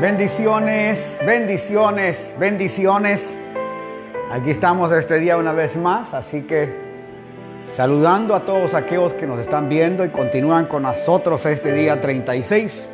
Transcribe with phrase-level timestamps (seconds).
[0.00, 3.32] Bendiciones, bendiciones, bendiciones.
[4.30, 6.68] Aquí estamos este día una vez más, así que
[7.74, 12.90] saludando a todos aquellos que nos están viendo y continúan con nosotros este día 36.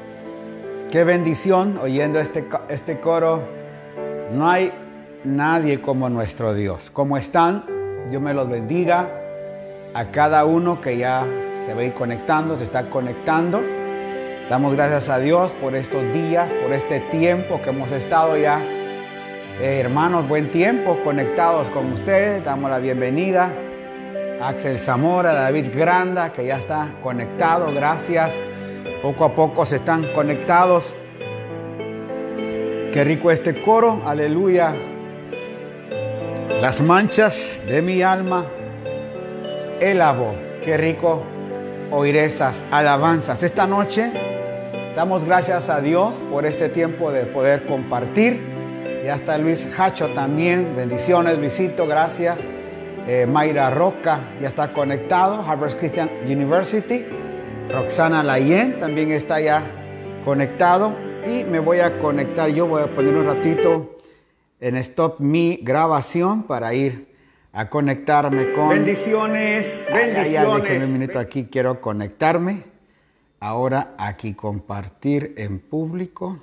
[0.92, 3.42] Qué bendición oyendo este, este coro.
[4.32, 4.70] No hay
[5.24, 6.88] nadie como nuestro Dios.
[6.92, 7.64] ¿Cómo están?
[8.10, 9.08] Dios me los bendiga.
[9.92, 11.26] A cada uno que ya
[11.66, 13.81] se va a ir conectando, se está conectando.
[14.52, 18.60] Damos gracias a Dios por estos días, por este tiempo que hemos estado ya,
[19.58, 22.44] eh, hermanos, buen tiempo conectados con ustedes.
[22.44, 23.50] Damos la bienvenida
[24.42, 27.72] a Axel Zamora, David Granda, que ya está conectado.
[27.72, 28.34] Gracias.
[29.00, 30.92] Poco a poco se están conectados.
[31.96, 34.02] Qué rico este coro.
[34.04, 34.74] Aleluya.
[36.60, 38.44] Las manchas de mi alma,
[39.80, 40.02] el
[40.62, 41.22] Qué rico
[41.90, 43.42] oír esas alabanzas.
[43.42, 44.31] Esta noche
[44.94, 48.38] Damos gracias a Dios por este tiempo de poder compartir.
[49.02, 50.76] Ya está Luis Hacho también.
[50.76, 52.38] Bendiciones, Luisito, gracias.
[53.08, 55.42] Eh, Mayra Roca ya está conectado.
[55.48, 57.06] Harvard Christian University.
[57.70, 59.64] Roxana Layen también está ya
[60.26, 60.94] conectado.
[61.26, 62.50] Y me voy a conectar.
[62.50, 63.96] Yo voy a poner un ratito
[64.60, 67.08] en stop mi grabación para ir
[67.54, 68.68] a conectarme con.
[68.68, 70.32] Bendiciones, bendiciones.
[70.32, 71.48] ya, déjenme un minuto aquí.
[71.50, 72.71] Quiero conectarme.
[73.44, 76.40] Ahora aquí compartir en público,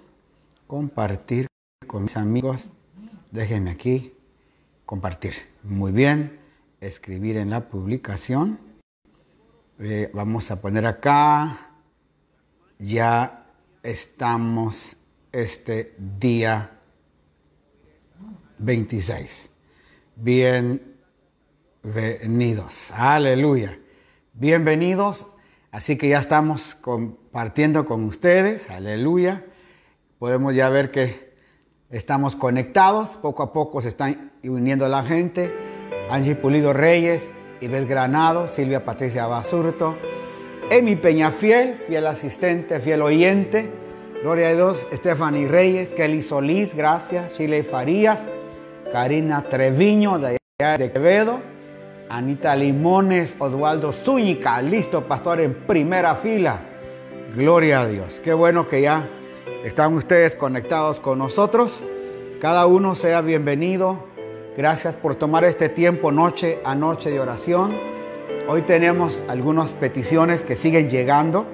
[0.67, 1.47] compartir
[1.87, 2.67] con mis amigos.
[3.31, 4.13] Déjenme aquí
[4.85, 5.33] compartir.
[5.63, 6.41] Muy bien,
[6.81, 8.59] escribir en la publicación.
[9.79, 11.69] Eh, vamos a poner acá.
[12.79, 13.45] Ya
[13.81, 14.97] estamos
[15.31, 16.81] este día
[18.57, 19.51] 26.
[20.17, 22.91] Bienvenidos.
[22.91, 23.79] Aleluya.
[24.33, 25.27] Bienvenidos
[25.71, 29.45] Así que ya estamos compartiendo con ustedes, aleluya.
[30.17, 31.33] Podemos ya ver que
[31.91, 35.53] estamos conectados, poco a poco se están uniendo la gente.
[36.09, 37.29] Angie Pulido Reyes,
[37.61, 39.95] Ibel Granado, Silvia Patricia Basurto,
[40.71, 43.71] Emi Peñafiel, fiel asistente, fiel oyente.
[44.23, 47.33] Gloria a Dios, Stephanie Reyes, Kelly Solís, gracias.
[47.35, 48.23] Chile Farías,
[48.91, 51.39] Karina Treviño de de Quevedo.
[52.09, 56.59] Anita Limones, Oswaldo Zúñiga, listo, pastor, en primera fila.
[57.35, 58.19] Gloria a Dios.
[58.19, 59.07] Qué bueno que ya
[59.63, 61.83] están ustedes conectados con nosotros.
[62.41, 64.07] Cada uno sea bienvenido.
[64.57, 67.77] Gracias por tomar este tiempo noche a noche de oración.
[68.47, 71.45] Hoy tenemos algunas peticiones que siguen llegando.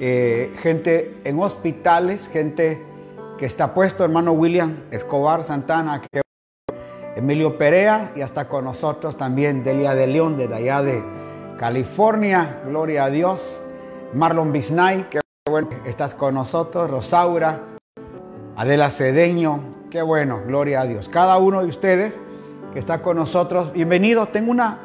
[0.00, 2.82] Eh, gente en hospitales, gente
[3.36, 6.21] que está puesto, hermano William Escobar Santana, que
[7.14, 11.04] Emilio Perea y hasta con nosotros también Delia de León desde allá de
[11.58, 13.62] California, gloria a Dios.
[14.14, 16.90] Marlon Bisnay, que bueno estás con nosotros.
[16.90, 17.60] Rosaura,
[18.56, 21.10] Adela Cedeño, qué bueno, gloria a Dios.
[21.10, 22.18] Cada uno de ustedes
[22.72, 24.26] que está con nosotros, bienvenido.
[24.26, 24.78] Tengo una,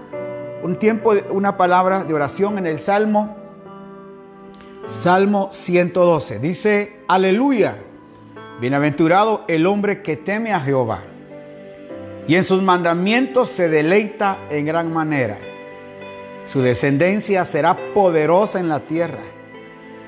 [0.63, 3.37] un tiempo, una palabra de oración en el Salmo,
[4.89, 6.39] Salmo 112.
[6.39, 7.75] Dice, aleluya,
[8.59, 11.03] bienaventurado el hombre que teme a Jehová
[12.27, 15.37] y en sus mandamientos se deleita en gran manera.
[16.45, 19.21] Su descendencia será poderosa en la tierra.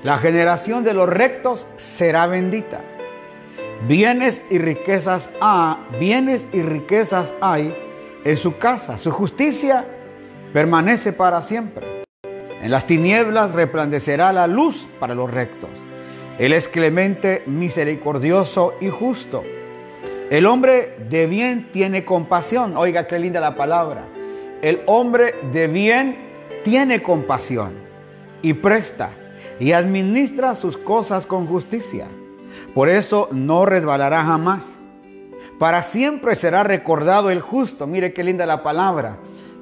[0.04, 2.82] La generación de los rectos será bendita.
[3.88, 7.74] Bienes y riquezas ha, bienes y riquezas hay
[8.26, 8.98] en su casa.
[8.98, 9.86] Su justicia
[10.54, 12.04] permanece para siempre.
[12.62, 15.70] En las tinieblas resplandecerá la luz para los rectos.
[16.38, 19.44] Él es clemente, misericordioso y justo
[20.30, 22.78] el hombre de bien tiene compasión.
[22.78, 24.06] Oiga, qué linda la palabra.
[24.62, 26.18] El hombre de bien
[26.64, 27.74] tiene compasión
[28.44, 29.12] y presta
[29.60, 32.08] y administra sus cosas con justicia.
[32.76, 34.78] Por eso no resbalará jamás.
[35.58, 37.88] Para siempre será recordado el justo.
[37.88, 39.18] Mire qué linda la palabra.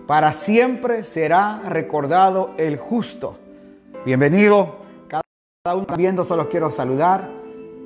[0.05, 3.37] Para siempre será recordado el justo.
[4.05, 4.77] Bienvenido.
[5.07, 7.36] Cada uno viendo, solo quiero saludar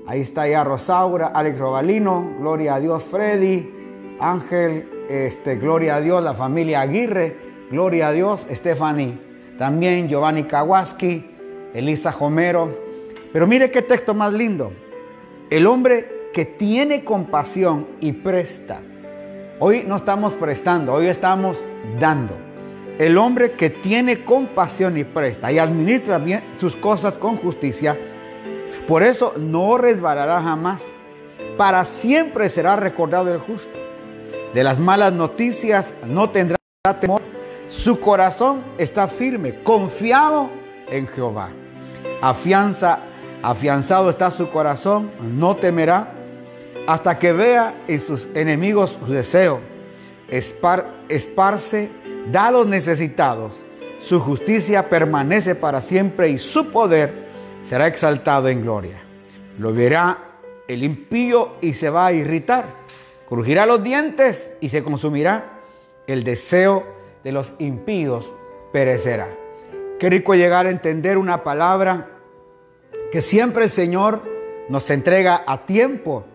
[0.07, 3.69] Ahí está ya Rosaura, Alex Robalino, Gloria a Dios Freddy,
[4.19, 7.38] Ángel, este, Gloria a Dios, la familia Aguirre,
[7.69, 9.18] Gloria a Dios Stephanie,
[9.59, 11.30] también Giovanni Kawaski,
[11.74, 12.75] Elisa Homero.
[13.31, 14.74] Pero mire qué texto más lindo.
[15.50, 18.81] El hombre que tiene compasión y presta.
[19.59, 21.59] Hoy no estamos prestando, hoy estamos
[22.00, 22.36] dando.
[22.98, 27.98] El hombre que tiene compasión y presta y administra bien sus cosas con justicia
[28.88, 30.83] por eso no resbalará jamás.
[31.57, 33.77] Para siempre será recordado el justo.
[34.53, 36.57] De las malas noticias no tendrá
[37.00, 37.21] temor.
[37.68, 40.50] Su corazón está firme, confiado
[40.89, 41.50] en Jehová.
[42.21, 43.00] Afianza
[43.44, 46.13] Afianzado está su corazón, no temerá
[46.88, 49.62] hasta que vea en sus enemigos su deseo.
[50.29, 51.89] esparce,
[52.31, 53.53] da a los necesitados.
[53.97, 57.30] Su justicia permanece para siempre y su poder
[57.61, 59.01] será exaltado en gloria.
[59.57, 60.17] Lo verá
[60.67, 62.65] el impío y se va a irritar.
[63.27, 65.59] Crujirá los dientes y se consumirá.
[66.07, 66.85] El deseo
[67.23, 68.33] de los impíos
[68.73, 69.29] perecerá.
[69.99, 72.07] Qué rico llegar a entender una palabra
[73.11, 74.23] que siempre el Señor
[74.69, 76.25] nos entrega a tiempo.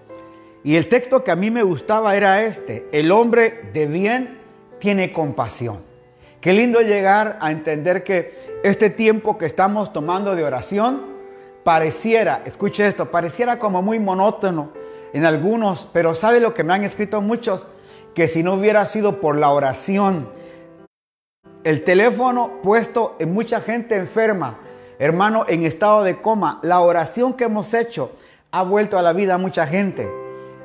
[0.62, 2.86] Y el texto que a mí me gustaba era este.
[2.92, 4.38] El hombre de bien
[4.78, 5.80] tiene compasión.
[6.40, 11.15] Qué lindo llegar a entender que este tiempo que estamos tomando de oración
[11.66, 14.70] pareciera, escuche esto, pareciera como muy monótono
[15.12, 17.66] en algunos, pero ¿sabe lo que me han escrito muchos?
[18.14, 20.28] Que si no hubiera sido por la oración,
[21.64, 24.60] el teléfono puesto en mucha gente enferma,
[25.00, 28.12] hermano, en estado de coma, la oración que hemos hecho
[28.52, 30.08] ha vuelto a la vida a mucha gente.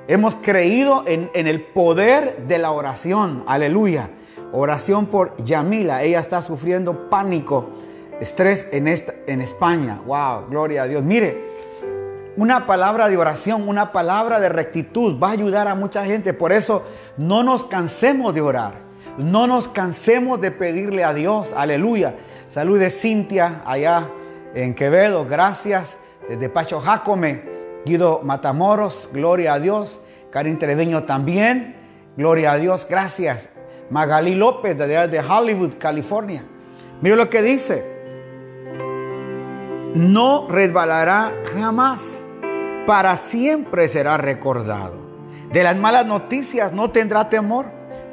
[0.07, 4.11] Hemos creído en, en el poder de la oración, aleluya.
[4.51, 6.03] Oración por Yamila.
[6.03, 7.71] Ella está sufriendo pánico,
[8.21, 9.99] estrés en, esta, en España.
[10.05, 11.03] Wow, gloria a Dios.
[11.03, 11.51] Mire,
[12.37, 16.33] una palabra de oración, una palabra de rectitud va a ayudar a mucha gente.
[16.33, 16.83] Por eso
[17.17, 18.73] no nos cansemos de orar.
[19.17, 21.51] No nos cansemos de pedirle a Dios.
[21.53, 22.15] Aleluya.
[22.47, 24.07] Salud de Cintia allá
[24.55, 25.25] en Quevedo.
[25.25, 25.97] Gracias.
[26.29, 27.41] Desde Pacho Jacome.
[27.85, 29.09] Guido Matamoros.
[29.11, 29.99] Gloria a Dios.
[30.29, 31.75] Karin Treveño también.
[32.15, 32.87] Gloria a Dios.
[32.89, 33.49] Gracias.
[33.89, 36.43] Magali López, de, Hollywood, California.
[37.01, 37.90] Mira lo que dice.
[39.95, 41.99] No resbalará jamás.
[42.85, 44.93] Para siempre será recordado.
[45.51, 47.65] De las malas noticias no tendrá temor.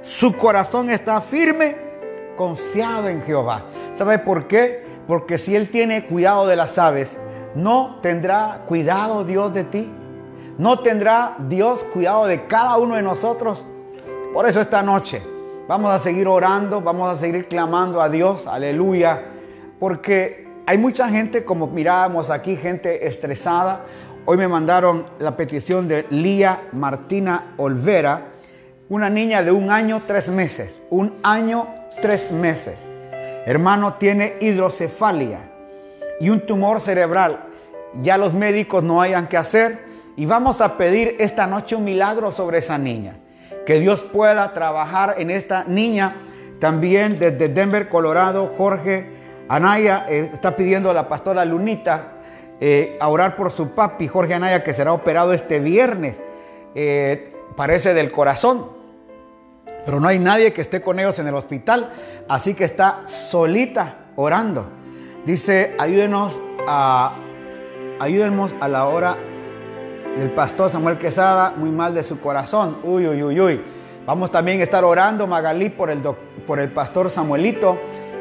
[0.03, 1.77] Su corazón está firme,
[2.37, 3.63] confiado en Jehová.
[3.95, 4.85] ¿Sabe por qué?
[5.07, 7.17] Porque si Él tiene cuidado de las aves,
[7.55, 9.91] no tendrá cuidado Dios de ti.
[10.59, 13.65] No tendrá Dios cuidado de cada uno de nosotros.
[14.35, 15.23] Por eso esta noche
[15.69, 19.21] Vamos a seguir orando, vamos a seguir clamando a Dios, aleluya,
[19.79, 23.87] porque hay mucha gente, como mirábamos aquí, gente estresada.
[24.27, 28.25] Hoy me mandaron la petición de Lía Martina Olvera,
[28.91, 31.69] una niña de un año, tres meses, un año,
[32.03, 32.79] tres meses.
[33.47, 35.39] Hermano, tiene hidrocefalia
[36.21, 37.47] y un tumor cerebral.
[38.03, 39.79] Ya los médicos no hayan que hacer
[40.17, 43.17] y vamos a pedir esta noche un milagro sobre esa niña
[43.65, 46.17] que Dios pueda trabajar en esta niña.
[46.61, 49.17] También desde Denver, Colorado, Jorge
[49.49, 52.13] Anaya eh, está pidiendo a la pastora Lunita
[52.61, 56.17] eh, a orar por su papi, Jorge Anaya, que será operado este viernes.
[56.75, 58.67] Eh, parece del corazón,
[59.85, 61.91] pero no hay nadie que esté con ellos en el hospital,
[62.29, 64.67] así que está solita orando.
[65.25, 67.15] Dice, ayúdenos a,
[68.01, 69.17] ayúdenos a la hora
[70.19, 72.79] el pastor Samuel Quesada, muy mal de su corazón.
[72.83, 73.61] Uy, uy, uy, uy.
[74.05, 76.01] Vamos también a estar orando, Magalí, por el,
[76.47, 77.79] por el pastor Samuelito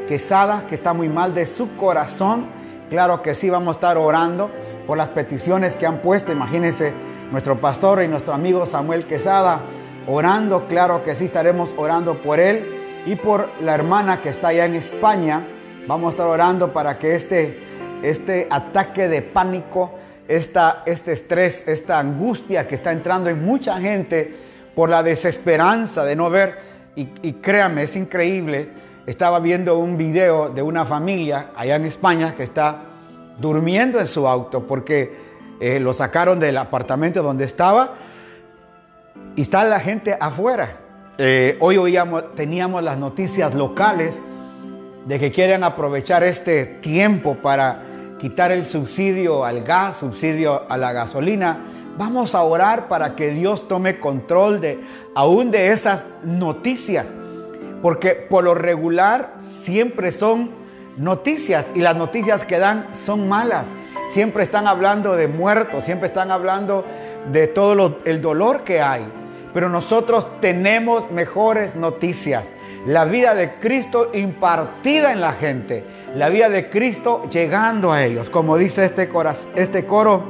[0.08, 2.48] Quesada, que está muy mal de su corazón.
[2.90, 4.50] Claro que sí, vamos a estar orando
[4.88, 6.32] por las peticiones que han puesto.
[6.32, 6.94] Imagínense,
[7.32, 9.60] nuestro pastor y nuestro amigo Samuel Quesada
[10.08, 10.68] orando.
[10.68, 14.76] Claro que sí, estaremos orando por él y por la hermana que está allá en
[14.76, 15.46] España.
[15.88, 17.60] Vamos a estar orando para que este,
[18.02, 19.92] este ataque de pánico
[20.28, 24.34] esta, este estrés, esta angustia que está entrando en mucha gente
[24.76, 26.56] por la desesperanza de no ver.
[26.96, 28.70] Y, y créame, es increíble.
[29.08, 32.82] Estaba viendo un video de una familia allá en España que está
[33.40, 35.16] durmiendo en su auto porque
[35.62, 37.94] eh, lo sacaron del apartamento donde estaba
[39.34, 40.82] y está la gente afuera.
[41.18, 44.20] Eh, hoy oíamos, teníamos las noticias locales
[45.06, 47.84] de que quieren aprovechar este tiempo para
[48.20, 51.60] quitar el subsidio al gas, subsidio a la gasolina.
[51.98, 54.82] Vamos a orar para que Dios tome control de
[55.16, 57.06] aún de esas noticias,
[57.82, 60.52] porque por lo regular siempre son
[60.98, 63.66] noticias y las noticias que dan son malas.
[64.10, 66.86] Siempre están hablando de muertos, siempre están hablando
[67.32, 69.06] de todo el dolor que hay.
[69.54, 72.46] Pero nosotros tenemos mejores noticias.
[72.86, 75.84] La vida de Cristo impartida en la gente
[76.16, 78.30] la vida de Cristo llegando a ellos.
[78.30, 79.10] Como dice este,
[79.56, 80.24] este coro,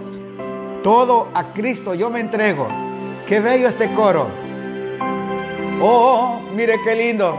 [0.84, 2.68] todo a Cristo yo me entrego.
[3.26, 4.28] Qué bello este coro.
[5.82, 7.38] Oh, mire qué lindo.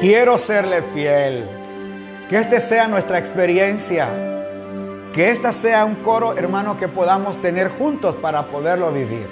[0.00, 1.48] Quiero serle fiel.
[2.28, 4.08] Que este sea nuestra experiencia.
[5.12, 9.28] Que esta sea un coro, hermano, que podamos tener juntos para poderlo vivir.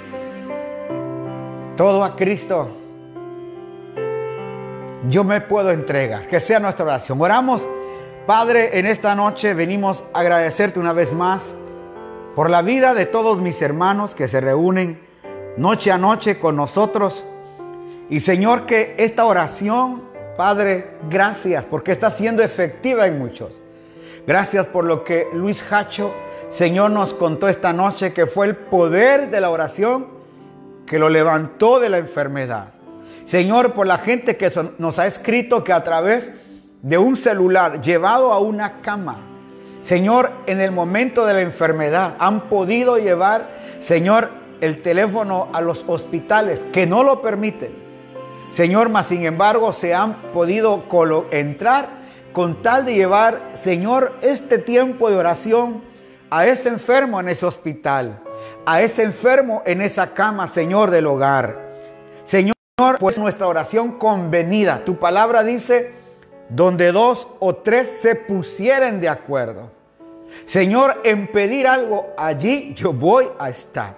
[1.75, 2.69] Todo a Cristo
[5.09, 6.27] yo me puedo entregar.
[6.27, 7.21] Que sea nuestra oración.
[7.21, 7.67] Oramos
[8.25, 11.53] Padre, en esta noche venimos a agradecerte una vez más
[12.35, 14.99] por la vida de todos mis hermanos que se reúnen
[15.57, 17.23] noche a noche con nosotros.
[18.09, 20.03] Y Señor, que esta oración,
[20.37, 23.59] Padre, gracias porque está siendo efectiva en muchos.
[24.27, 26.13] Gracias por lo que Luis Hacho,
[26.49, 30.07] Señor, nos contó esta noche, que fue el poder de la oración
[30.85, 32.69] que lo levantó de la enfermedad.
[33.25, 36.31] Señor, por la gente que nos ha escrito que a través
[36.83, 39.17] de un celular llevado a una cama,
[39.81, 44.29] Señor, en el momento de la enfermedad han podido llevar, Señor,
[44.61, 47.84] el teléfono a los hospitales que no lo permiten.
[48.55, 50.85] Señor, mas sin embargo se han podido
[51.31, 51.89] entrar
[52.31, 55.83] con tal de llevar, Señor, este tiempo de oración
[56.29, 58.21] a ese enfermo en ese hospital,
[58.65, 61.73] a ese enfermo en esa cama, Señor, del hogar.
[62.23, 62.55] Señor,
[62.97, 64.85] pues nuestra oración convenida.
[64.85, 65.91] Tu palabra dice,
[66.47, 69.69] donde dos o tres se pusieren de acuerdo.
[70.45, 73.97] Señor, en pedir algo, allí yo voy a estar.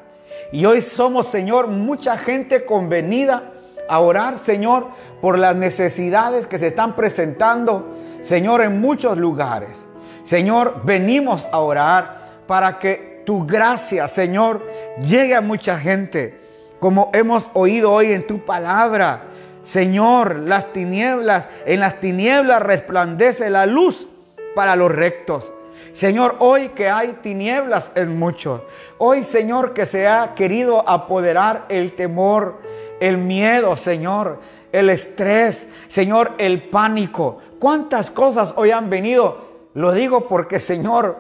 [0.52, 3.52] Y hoy somos, Señor, mucha gente convenida
[3.88, 4.88] a orar, Señor,
[5.22, 9.77] por las necesidades que se están presentando, Señor, en muchos lugares.
[10.24, 14.65] Señor, venimos a orar para que tu gracia, Señor,
[15.01, 16.39] llegue a mucha gente,
[16.79, 19.24] como hemos oído hoy en tu palabra.
[19.63, 24.08] Señor, las tinieblas, en las tinieblas resplandece la luz
[24.56, 25.51] para los rectos.
[25.91, 28.62] Señor, hoy que hay tinieblas en muchos,
[28.98, 32.62] hoy Señor que se ha querido apoderar el temor,
[33.00, 34.39] el miedo, Señor,
[34.72, 37.39] el estrés, Señor, el pánico.
[37.60, 39.46] ¿Cuántas cosas hoy han venido?
[39.74, 41.18] Lo digo porque, Señor,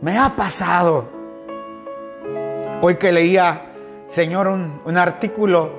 [0.00, 1.04] me ha pasado.
[2.80, 3.62] Hoy que leía,
[4.06, 5.70] Señor, un, un artículo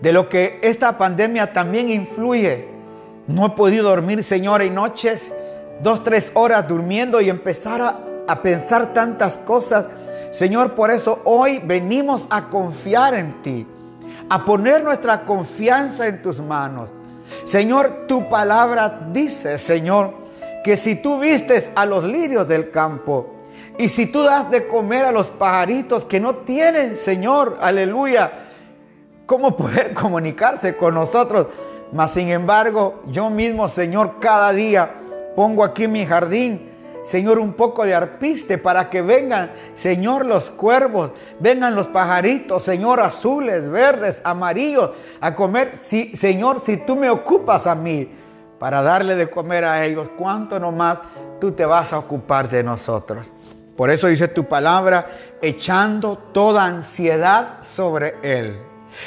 [0.00, 2.68] de lo que esta pandemia también influye.
[3.26, 5.32] No he podido dormir, Señor, en noches
[5.82, 7.98] dos, tres horas durmiendo y empezar a,
[8.28, 9.86] a pensar tantas cosas.
[10.32, 13.66] Señor, por eso hoy venimos a confiar en ti,
[14.32, 16.88] a poner nuestra confianza en tus manos.
[17.44, 20.14] Señor, tu palabra dice, Señor,
[20.64, 23.34] que si tú vistes a los lirios del campo
[23.78, 28.32] y si tú das de comer a los pajaritos que no tienen, Señor, aleluya,
[29.26, 31.48] ¿cómo poder comunicarse con nosotros?
[31.92, 35.02] Mas sin embargo, yo mismo, Señor, cada día
[35.34, 36.71] Pongo aquí mi jardín,
[37.12, 43.00] Señor, un poco de arpiste para que vengan, Señor, los cuervos, vengan los pajaritos, Señor,
[43.00, 45.74] azules, verdes, amarillos, a comer.
[45.74, 48.10] Si, Señor, si tú me ocupas a mí
[48.58, 51.00] para darle de comer a ellos, ¿cuánto nomás
[51.38, 53.26] tú te vas a ocupar de nosotros?
[53.76, 55.06] Por eso dice tu palabra,
[55.42, 58.58] echando toda ansiedad sobre Él,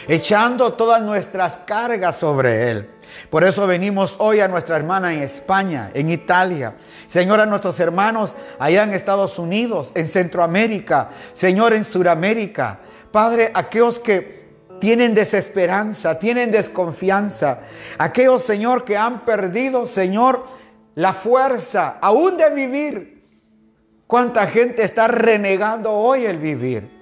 [0.08, 2.90] echando todas nuestras cargas sobre Él.
[3.30, 6.76] Por eso venimos hoy a nuestra hermana en España, en Italia.
[7.08, 11.10] Señor, a nuestros hermanos allá en Estados Unidos, en Centroamérica.
[11.34, 12.80] Señor, en Sudamérica.
[13.12, 14.46] Padre, aquellos que
[14.80, 17.60] tienen desesperanza, tienen desconfianza.
[17.98, 20.46] Aquellos, Señor, que han perdido, Señor,
[20.96, 23.24] la fuerza aún de vivir.
[24.08, 26.96] ¿Cuánta gente está renegando hoy el vivir?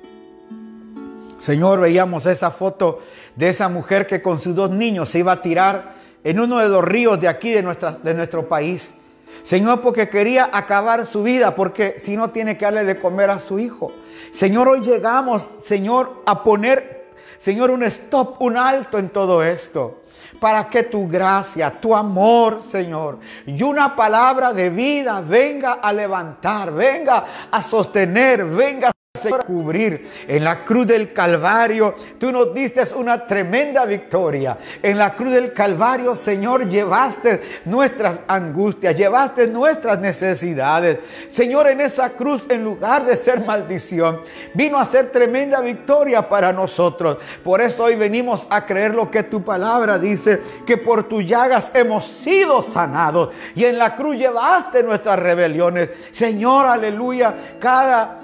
[1.38, 3.02] Señor, veíamos esa foto
[3.36, 5.94] de esa mujer que con sus dos niños se iba a tirar
[6.24, 8.96] en uno de los ríos de aquí de, nuestra, de nuestro país.
[9.42, 13.40] Señor, porque quería acabar su vida, porque si no tiene que darle de comer a
[13.40, 13.92] su hijo.
[14.32, 20.00] Señor, hoy llegamos, Señor, a poner, Señor, un stop, un alto en todo esto.
[20.40, 26.74] Para que tu gracia, tu amor, Señor, y una palabra de vida venga a levantar,
[26.74, 28.93] venga a sostener, venga
[29.26, 30.10] a cubrir.
[30.28, 34.58] En la cruz del Calvario, tú nos diste una tremenda victoria.
[34.82, 41.00] En la cruz del Calvario, Señor, llevaste nuestras angustias, llevaste nuestras necesidades.
[41.30, 44.22] Señor, en esa cruz, en lugar de ser maldición,
[44.54, 47.18] vino a ser tremenda victoria para nosotros.
[47.44, 51.72] Por eso hoy venimos a creer lo que tu palabra dice, que por tus llagas
[51.76, 53.30] hemos sido sanados.
[53.56, 55.90] Y en la cruz llevaste nuestras rebeliones.
[56.12, 58.23] Señor, aleluya, cada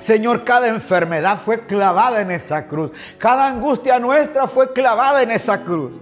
[0.00, 2.90] Señor, cada enfermedad fue clavada en esa cruz.
[3.18, 5.92] Cada angustia nuestra fue clavada en esa cruz.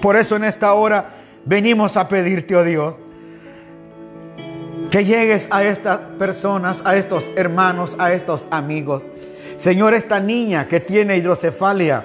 [0.00, 1.10] Por eso en esta hora
[1.44, 2.94] venimos a pedirte, oh Dios,
[4.90, 9.02] que llegues a estas personas, a estos hermanos, a estos amigos.
[9.58, 12.04] Señor, esta niña que tiene hidrocefalia,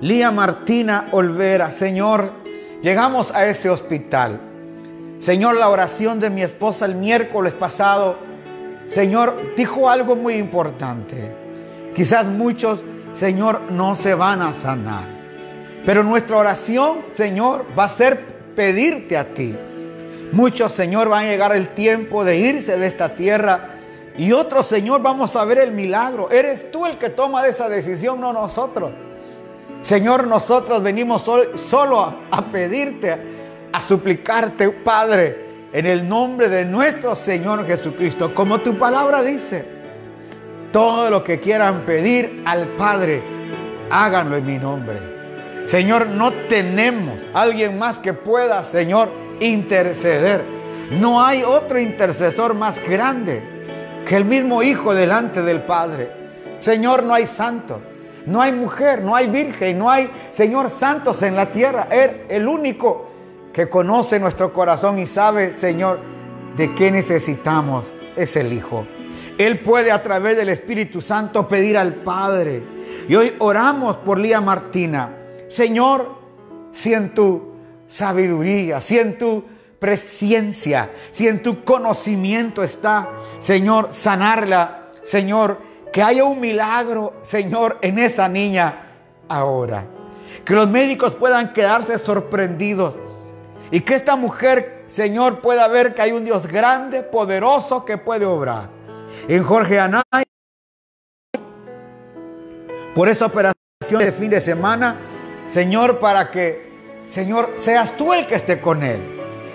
[0.00, 2.32] Lía Martina Olvera, Señor,
[2.82, 4.40] llegamos a ese hospital.
[5.20, 8.33] Señor, la oración de mi esposa el miércoles pasado
[8.86, 11.34] Señor dijo algo muy importante.
[11.94, 12.80] Quizás muchos,
[13.12, 15.08] Señor, no se van a sanar.
[15.86, 18.18] Pero nuestra oración, Señor, va a ser
[18.56, 19.54] pedirte a ti.
[20.32, 23.70] Muchos, Señor, van a llegar el tiempo de irse de esta tierra.
[24.16, 26.30] Y otros, Señor, vamos a ver el milagro.
[26.30, 28.92] Eres tú el que toma esa decisión, no nosotros.
[29.80, 31.22] Señor, nosotros venimos
[31.56, 33.16] solo a, a pedirte,
[33.70, 35.43] a suplicarte, Padre,
[35.74, 38.32] en el nombre de nuestro Señor Jesucristo.
[38.32, 39.64] Como tu palabra dice,
[40.70, 43.20] todo lo que quieran pedir al Padre,
[43.90, 45.00] háganlo en mi nombre.
[45.64, 50.44] Señor, no tenemos alguien más que pueda, Señor, interceder.
[50.92, 53.42] No hay otro intercesor más grande
[54.06, 56.08] que el mismo Hijo delante del Padre.
[56.60, 57.80] Señor, no hay santo,
[58.26, 61.88] no hay mujer, no hay virgen, no hay, Señor, santos en la tierra.
[61.90, 63.13] Él, el único
[63.54, 66.00] que conoce nuestro corazón y sabe, Señor,
[66.56, 68.84] de qué necesitamos es el Hijo.
[69.38, 72.62] Él puede a través del Espíritu Santo pedir al Padre.
[73.08, 75.16] Y hoy oramos por Lía Martina.
[75.46, 76.18] Señor,
[76.72, 77.54] si en tu
[77.86, 79.44] sabiduría, si en tu
[79.78, 83.08] presencia, si en tu conocimiento está,
[83.38, 85.58] Señor, sanarla, Señor,
[85.92, 88.74] que haya un milagro, Señor, en esa niña
[89.28, 89.86] ahora.
[90.44, 92.96] Que los médicos puedan quedarse sorprendidos
[93.70, 98.24] y que esta mujer, Señor, pueda ver que hay un Dios grande, poderoso, que puede
[98.24, 98.68] obrar.
[99.28, 100.24] En Jorge Anay,
[102.94, 103.54] por esa operación
[103.98, 104.96] de fin de semana,
[105.48, 109.10] Señor, para que, Señor, seas tú el que esté con él.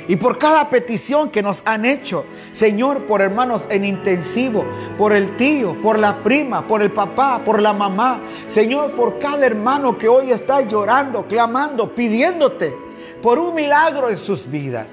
[0.07, 4.65] Y por cada petición que nos han hecho, Señor, por hermanos en intensivo,
[4.97, 9.45] por el tío, por la prima, por el papá, por la mamá, Señor, por cada
[9.45, 12.88] hermano que hoy está llorando, clamando, pidiéndote
[13.21, 14.87] por un milagro en sus vidas.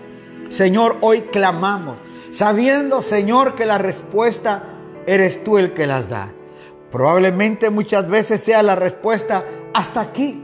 [0.49, 1.97] Señor, hoy clamamos,
[2.31, 4.65] sabiendo, Señor, que la respuesta
[5.07, 6.33] eres tú el que las da.
[6.91, 10.43] Probablemente muchas veces sea la respuesta hasta aquí.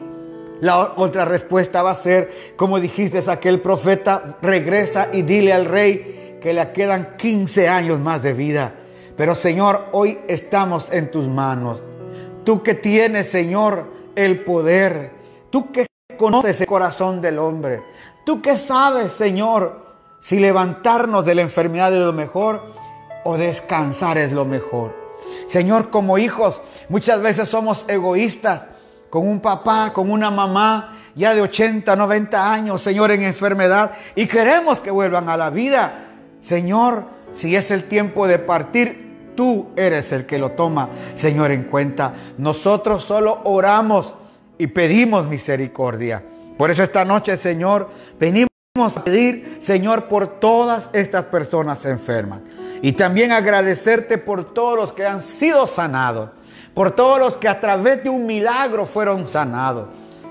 [0.61, 6.39] La otra respuesta va a ser, como dijiste, aquel profeta, regresa y dile al rey
[6.41, 8.75] que le quedan 15 años más de vida.
[9.17, 11.83] Pero Señor, hoy estamos en tus manos.
[12.45, 15.13] Tú que tienes, Señor, el poder.
[15.51, 17.83] Tú que conoces el corazón del hombre.
[18.25, 19.83] Tú que sabes, Señor,
[20.21, 22.75] si levantarnos de la enfermedad es lo mejor
[23.25, 24.95] o descansar es lo mejor.
[25.47, 28.67] Señor, como hijos, muchas veces somos egoístas
[29.11, 34.27] con un papá, con una mamá ya de 80, 90 años, Señor, en enfermedad, y
[34.27, 36.07] queremos que vuelvan a la vida.
[36.41, 41.65] Señor, si es el tiempo de partir, tú eres el que lo toma, Señor, en
[41.65, 42.15] cuenta.
[42.39, 44.15] Nosotros solo oramos
[44.63, 46.23] y pedimos misericordia.
[46.57, 48.49] Por eso esta noche, Señor, venimos
[48.97, 52.43] a pedir, Señor, por todas estas personas enfermas.
[52.81, 56.31] Y también agradecerte por todos los que han sido sanados
[56.75, 59.89] por todos los que a través de un milagro fueron sanados.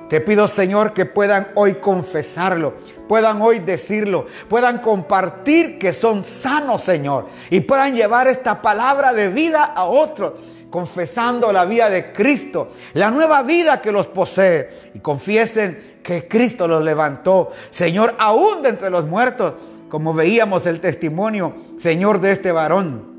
[0.10, 2.74] Te pido, Señor, que puedan hoy confesarlo,
[3.08, 9.30] puedan hoy decirlo, puedan compartir que son sanos, Señor, y puedan llevar esta palabra de
[9.30, 10.34] vida a otros,
[10.72, 16.68] confesando la vida de Cristo, la nueva vida que los posee, y confiesen que Cristo
[16.68, 19.54] los levantó, Señor, aún de entre los muertos,
[19.90, 23.12] como veíamos el testimonio, Señor, de este varón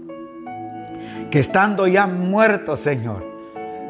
[1.32, 3.24] que estando ya muerto, Señor,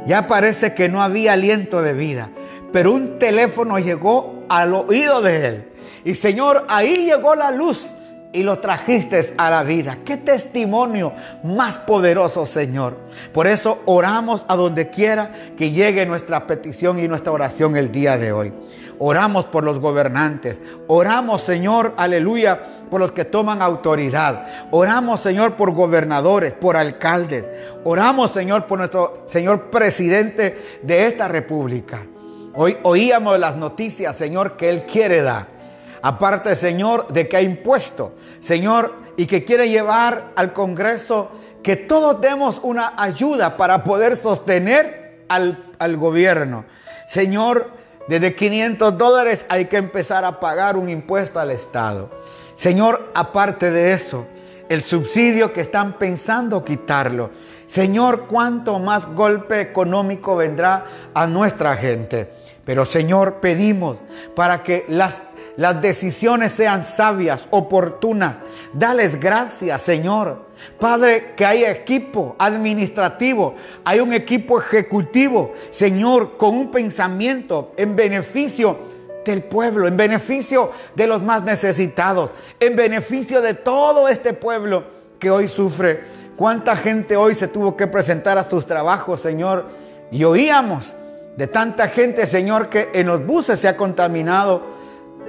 [0.06, 2.30] ya parece que no había aliento de vida,
[2.72, 5.72] pero un teléfono llegó al oído de él.
[6.04, 7.90] Y Señor, ahí llegó la luz
[8.32, 9.98] y lo trajiste a la vida.
[10.04, 11.12] Qué testimonio
[11.44, 12.96] más poderoso, Señor.
[13.32, 18.16] Por eso oramos a donde quiera que llegue nuestra petición y nuestra oración el día
[18.16, 18.52] de hoy.
[18.98, 20.62] Oramos por los gobernantes.
[20.86, 24.46] Oramos, Señor, aleluya, por los que toman autoridad.
[24.70, 27.44] Oramos, Señor, por gobernadores, por alcaldes.
[27.84, 32.06] Oramos, Señor, por nuestro Señor presidente de esta república.
[32.54, 35.61] Hoy oíamos las noticias, Señor, que Él quiere dar.
[36.02, 41.30] Aparte, Señor, de que ha impuesto, Señor, y que quiere llevar al Congreso
[41.62, 46.64] que todos demos una ayuda para poder sostener al, al gobierno.
[47.06, 47.70] Señor,
[48.08, 52.10] desde 500 dólares hay que empezar a pagar un impuesto al Estado.
[52.56, 54.26] Señor, aparte de eso,
[54.68, 57.30] el subsidio que están pensando quitarlo.
[57.66, 60.84] Señor, cuánto más golpe económico vendrá
[61.14, 62.30] a nuestra gente.
[62.64, 63.98] Pero Señor, pedimos
[64.34, 65.22] para que las
[65.56, 68.36] las decisiones sean sabias, oportunas.
[68.72, 70.46] Dales gracias, Señor.
[70.78, 78.78] Padre, que haya equipo administrativo, hay un equipo ejecutivo, Señor, con un pensamiento en beneficio
[79.24, 84.84] del pueblo, en beneficio de los más necesitados, en beneficio de todo este pueblo
[85.18, 86.22] que hoy sufre.
[86.36, 89.66] ¿Cuánta gente hoy se tuvo que presentar a sus trabajos, Señor?
[90.10, 90.94] Y oíamos
[91.36, 94.62] de tanta gente, Señor, que en los buses se ha contaminado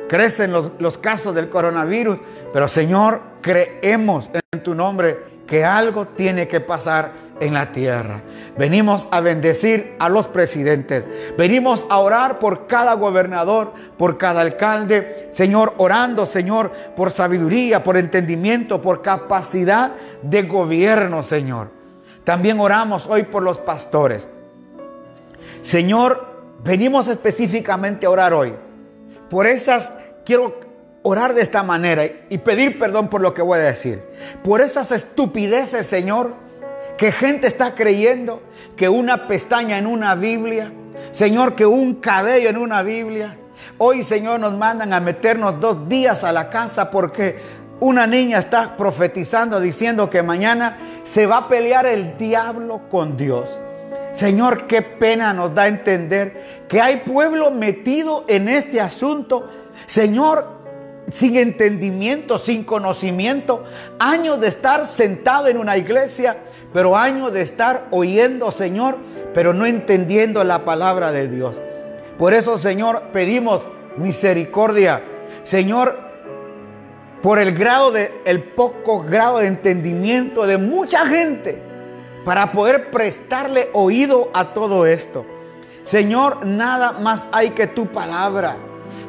[0.08, 2.20] Crecen los, casos del coronavirus,
[2.52, 8.22] Pero Señor, creemos en tu nombre que algo tiene que pasar en la tierra.
[8.58, 11.04] Venimos a bendecir a los presidentes.
[11.38, 15.30] Venimos a orar por cada gobernador, por cada alcalde.
[15.32, 21.70] Señor, orando, Señor, por sabiduría, por entendimiento, por capacidad de gobierno, Señor.
[22.24, 24.28] También oramos hoy por los pastores.
[25.62, 26.26] Señor,
[26.64, 28.54] venimos específicamente a orar hoy.
[29.30, 29.92] Por esas,
[30.26, 30.60] quiero
[31.02, 34.02] orar de esta manera y pedir perdón por lo que voy a decir.
[34.44, 36.36] Por esas estupideces, Señor,
[36.98, 38.42] que gente está creyendo
[38.76, 40.72] que una pestaña en una Biblia,
[41.12, 43.38] Señor, que un cabello en una Biblia.
[43.78, 47.38] Hoy, Señor, nos mandan a meternos dos días a la casa porque
[47.80, 53.50] una niña está profetizando diciendo que mañana se va a pelear el diablo con Dios.
[54.14, 59.50] Señor, qué pena nos da entender que hay pueblo metido en este asunto.
[59.88, 60.48] Señor,
[61.12, 63.64] sin entendimiento, sin conocimiento,
[63.98, 66.38] años de estar sentado en una iglesia,
[66.72, 68.98] pero años de estar oyendo, Señor,
[69.34, 71.60] pero no entendiendo la palabra de Dios.
[72.20, 73.64] Por eso, Señor, pedimos
[73.98, 75.02] misericordia.
[75.42, 75.98] Señor,
[77.24, 81.73] por el grado de el poco grado de entendimiento de mucha gente
[82.26, 85.26] para poder prestarle oído a todo esto.
[85.84, 88.56] Señor, nada más hay que tu palabra.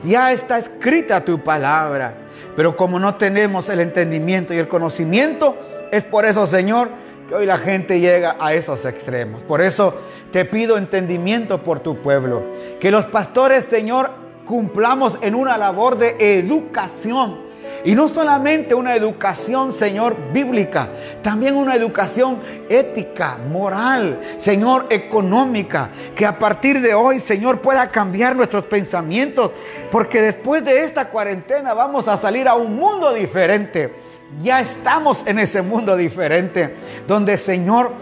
[0.02, 2.18] Ya está escrita tu palabra.
[2.56, 5.56] Pero como no tenemos el entendimiento y el conocimiento,
[5.90, 6.88] es por eso, Señor,
[7.28, 9.42] que hoy la gente llega a esos extremos.
[9.42, 9.94] Por eso
[10.30, 12.42] te pido entendimiento por tu pueblo.
[12.80, 14.10] Que los pastores, Señor,
[14.46, 17.43] cumplamos en una labor de educación
[17.84, 20.88] y no solamente una educación, Señor, bíblica,
[21.22, 28.36] también una educación ética, moral, Señor, económica, que a partir de hoy, Señor, pueda cambiar
[28.36, 29.50] nuestros pensamientos,
[29.90, 33.94] porque después de esta cuarentena vamos a salir a un mundo diferente.
[34.38, 36.74] Ya estamos en ese mundo diferente,
[37.06, 37.92] donde, Señor,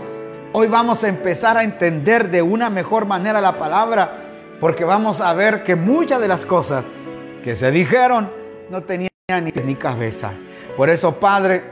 [0.53, 5.35] hoy vamos a empezar a entender de una mejor manera la palabra, porque vamos a
[5.35, 6.85] ver que muchas de las cosas
[7.43, 8.31] que se dijeron
[8.71, 10.33] no tenían ni ni cabeza.
[10.77, 11.63] Por eso, Padre,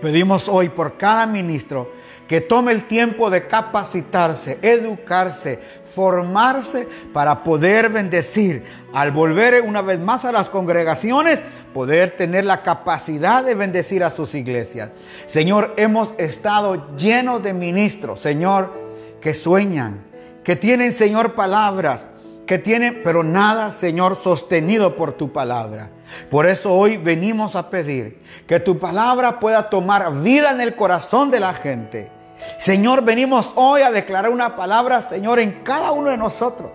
[0.00, 5.58] pedimos hoy por cada ministro que tome el tiempo de capacitarse, educarse,
[5.92, 8.62] formarse para poder bendecir.
[8.92, 11.40] Al volver una vez más a las congregaciones,
[11.74, 14.90] poder tener la capacidad de bendecir a sus iglesias.
[15.26, 18.74] Señor, hemos estado llenos de ministros, Señor,
[19.20, 20.04] que sueñan,
[20.44, 22.06] que tienen, Señor, palabras,
[22.46, 25.90] que tienen, pero nada, Señor, sostenido por tu palabra.
[26.28, 31.30] Por eso hoy venimos a pedir que tu palabra pueda tomar vida en el corazón
[31.30, 32.10] de la gente.
[32.58, 36.70] Señor, venimos hoy a declarar una palabra, Señor, en cada uno de nosotros.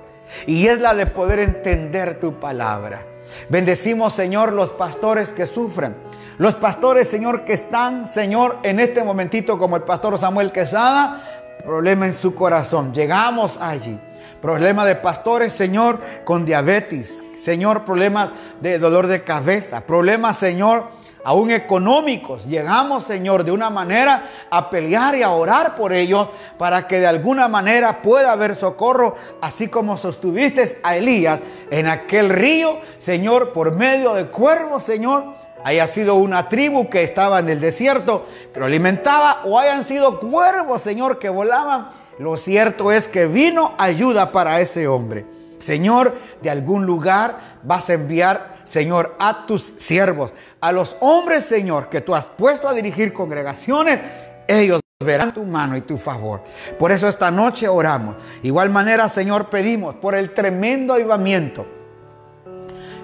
[0.48, 3.02] Y es la de poder entender tu palabra.
[3.50, 5.96] Bendecimos, Señor, los pastores que sufren.
[6.38, 11.22] Los pastores, Señor, que están, Señor, en este momentito como el pastor Samuel Quesada,
[11.64, 12.94] problema en su corazón.
[12.94, 13.98] Llegamos allí.
[14.42, 20.86] Problema de pastores, Señor, con diabetes, Señor, problemas de dolor de cabeza, problemas, Señor,
[21.26, 22.46] aún económicos.
[22.46, 27.08] Llegamos, Señor, de una manera a pelear y a orar por ellos para que de
[27.08, 31.40] alguna manera pueda haber socorro, así como sostuviste a Elías
[31.72, 35.36] en aquel río, Señor, por medio de cuervos, Señor.
[35.64, 40.20] Haya sido una tribu que estaba en el desierto, que lo alimentaba, o hayan sido
[40.20, 41.90] cuervos, Señor, que volaban.
[42.20, 45.26] Lo cierto es que vino ayuda para ese hombre.
[45.60, 51.90] Señor, de algún lugar vas a enviar, Señor, a tus siervos, a los hombres, Señor,
[51.90, 54.00] que tú has puesto a dirigir congregaciones,
[54.48, 56.42] ellos verán tu mano y tu favor.
[56.80, 58.16] Por eso esta noche oramos.
[58.44, 61.66] Igual manera, Señor, pedimos por el tremendo avivamiento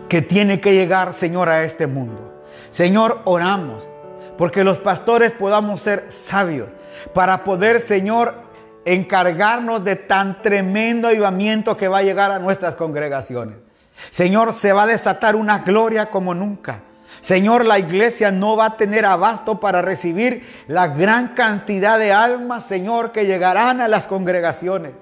[0.08, 2.44] que tiene que llegar, Señor, a este mundo.
[2.70, 3.90] Señor, oramos
[4.38, 6.70] porque los pastores podamos ser sabios
[7.14, 8.34] para poder, Señor,
[8.86, 13.58] encargarnos de tan tremendo avivamiento que va a llegar a nuestras congregaciones.
[14.10, 16.82] Señor, se va a desatar una gloria como nunca.
[17.20, 22.66] Señor, la iglesia no va a tener abasto para recibir la gran cantidad de almas,
[22.66, 24.94] Señor, que llegarán a las congregaciones.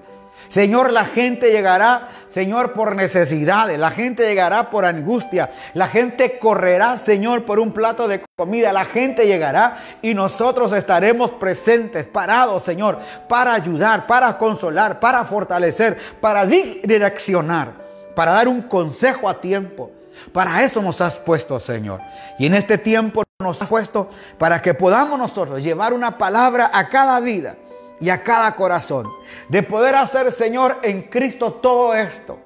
[0.50, 6.96] Señor, la gente llegará, Señor, por necesidades, la gente llegará por angustia, la gente correrá,
[6.96, 12.98] Señor, por un plato de comida, la gente llegará y nosotros estaremos presentes, parados, Señor,
[13.28, 17.68] para ayudar, para consolar, para fortalecer, para direccionar,
[18.16, 19.92] para dar un consejo a tiempo.
[20.32, 22.00] Para eso nos has puesto, Señor.
[22.40, 26.88] Y en este tiempo nos has puesto para que podamos nosotros llevar una palabra a
[26.88, 27.54] cada vida
[28.00, 29.08] y a cada corazón.
[29.48, 32.38] De poder hacer, Señor, en Cristo todo esto.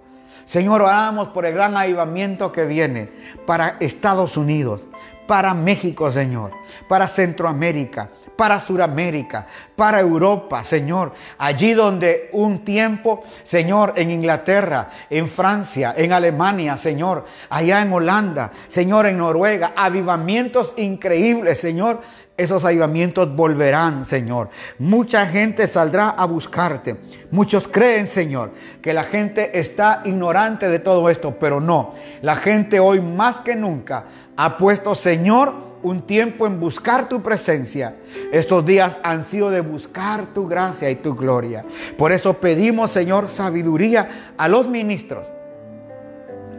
[0.44, 3.08] Señor, oramos por el gran avivamiento que viene
[3.46, 4.86] para Estados Unidos,
[5.26, 6.50] para México, Señor,
[6.86, 11.12] para Centroamérica, para Suramérica, para Europa, Señor.
[11.38, 18.52] Allí donde un tiempo, Señor, en Inglaterra, en Francia, en Alemania, Señor, allá en Holanda,
[18.68, 22.00] Señor, en Noruega, avivamientos increíbles, Señor.
[22.36, 24.50] Esos avivamientos volverán, Señor.
[24.80, 26.96] Mucha gente saldrá a buscarte.
[27.30, 28.50] Muchos creen, Señor,
[28.82, 31.92] que la gente está ignorante de todo esto, pero no.
[32.22, 37.94] La gente hoy más que nunca ha puesto, Señor, un tiempo en buscar tu presencia.
[38.32, 41.64] Estos días han sido de buscar tu gracia y tu gloria.
[41.96, 45.28] Por eso pedimos, Señor, sabiduría a los ministros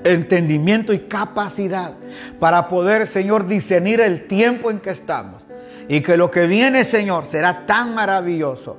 [0.06, 1.96] entendimiento y capacidad
[2.40, 5.45] para poder, Señor, discernir el tiempo en que estamos.
[5.88, 8.78] Y que lo que viene, Señor, será tan maravilloso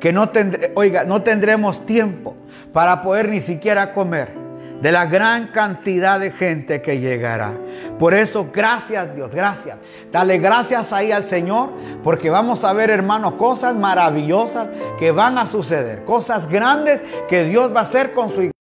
[0.00, 0.30] que no,
[0.74, 2.34] oiga, no tendremos tiempo
[2.72, 4.48] para poder ni siquiera comer
[4.80, 7.52] de la gran cantidad de gente que llegará.
[7.98, 9.76] Por eso, gracias Dios, gracias.
[10.12, 11.70] Dale gracias ahí al Señor,
[12.04, 14.68] porque vamos a ver, hermanos, cosas maravillosas
[14.98, 18.57] que van a suceder, cosas grandes que Dios va a hacer con su iglesia.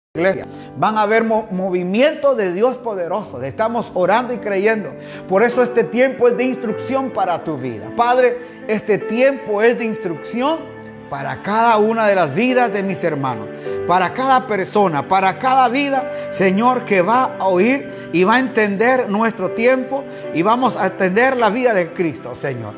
[0.77, 3.43] Van a haber movimientos de Dios poderosos.
[3.43, 4.93] Estamos orando y creyendo.
[5.27, 7.91] Por eso este tiempo es de instrucción para tu vida.
[7.95, 10.77] Padre, este tiempo es de instrucción
[11.09, 13.47] para cada una de las vidas de mis hermanos,
[13.87, 19.09] para cada persona, para cada vida, Señor, que va a oír y va a entender
[19.09, 20.03] nuestro tiempo
[20.33, 22.73] y vamos a entender la vida de Cristo, Señor.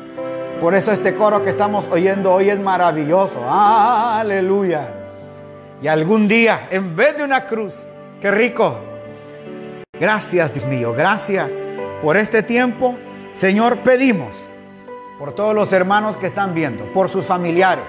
[0.60, 3.44] Por eso este coro que estamos oyendo hoy es maravilloso.
[3.48, 4.99] Aleluya.
[5.82, 7.74] Y algún día, en vez de una cruz,
[8.20, 8.78] qué rico.
[9.98, 11.50] Gracias, Dios mío, gracias
[12.02, 12.98] por este tiempo.
[13.34, 14.36] Señor, pedimos
[15.18, 17.84] por todos los hermanos que están viendo, por sus familiares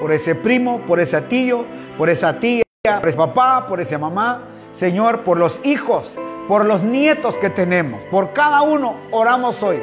[0.00, 1.66] por ese primo, por ese tío,
[1.98, 4.44] por esa tía, por ese papá, por esa mamá.
[4.72, 6.16] Señor, por los hijos,
[6.48, 9.80] por los nietos que tenemos, por cada uno oramos hoy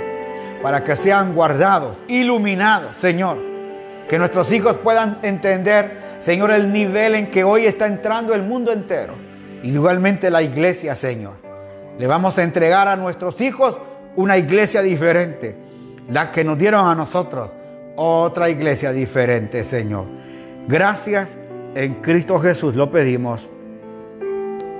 [0.61, 3.37] para que sean guardados, iluminados, Señor.
[4.09, 8.71] Que nuestros hijos puedan entender, Señor, el nivel en que hoy está entrando el mundo
[8.71, 9.15] entero.
[9.63, 11.33] igualmente la iglesia, Señor.
[11.97, 13.77] Le vamos a entregar a nuestros hijos
[14.15, 15.55] una iglesia diferente,
[16.09, 17.51] la que nos dieron a nosotros
[17.95, 20.05] otra iglesia diferente, Señor.
[20.67, 21.37] Gracias
[21.75, 23.49] en Cristo Jesús lo pedimos.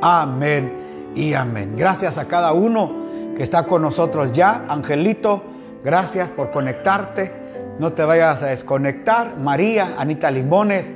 [0.02, 1.74] Amén y amén.
[1.76, 4.66] Gracias a cada uno que está con nosotros ya.
[4.70, 5.44] Angelito,
[5.84, 7.32] gracias por conectarte.
[7.80, 9.38] No te vayas a desconectar.
[9.38, 10.92] María, Anita Limones,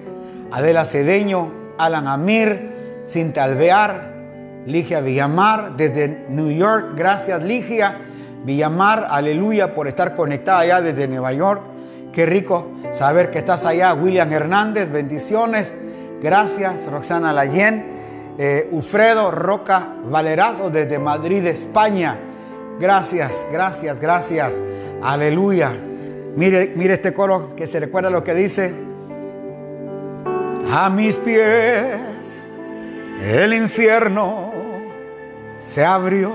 [0.52, 4.12] Adela Cedeño, Alan Amir, Cinta Alvear,
[4.66, 6.94] Ligia Villamar, desde New York.
[6.96, 7.96] Gracias, Ligia
[8.44, 9.08] Villamar.
[9.10, 11.62] Aleluya por estar conectada allá desde Nueva York.
[12.12, 13.94] Qué rico saber que estás allá.
[13.94, 15.74] William Hernández, bendiciones.
[16.22, 16.86] Gracias.
[16.88, 17.92] Roxana Layen.
[18.38, 22.18] Eh, Ufredo Roca Valerazo desde Madrid, España.
[22.80, 24.54] Gracias, gracias, gracias.
[25.02, 25.72] Aleluya.
[26.36, 28.91] Mire, mire este coro que se recuerda lo que dice.
[30.74, 32.00] A mis pies
[33.22, 34.54] el infierno
[35.60, 36.32] se abrió.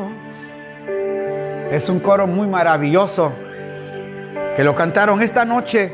[1.70, 3.32] Es un coro muy maravilloso
[4.54, 5.90] que lo cantaron esta noche.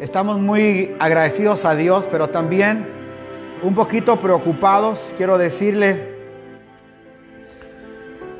[0.00, 2.88] Estamos muy agradecidos a Dios, pero también
[3.62, 6.14] un poquito preocupados, quiero decirle,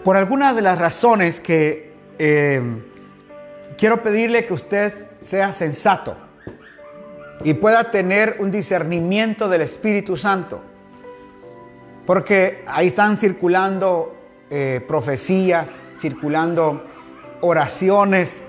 [0.03, 2.63] por algunas de las razones que eh,
[3.77, 6.26] quiero pedirle que usted sea sensato
[7.45, 10.61] y pueda tener un discernimiento del Espíritu Santo.
[12.07, 14.17] Porque ahí están circulando
[14.51, 15.69] eh, profecías,
[15.99, 16.85] circulando
[17.41, 18.43] oraciones,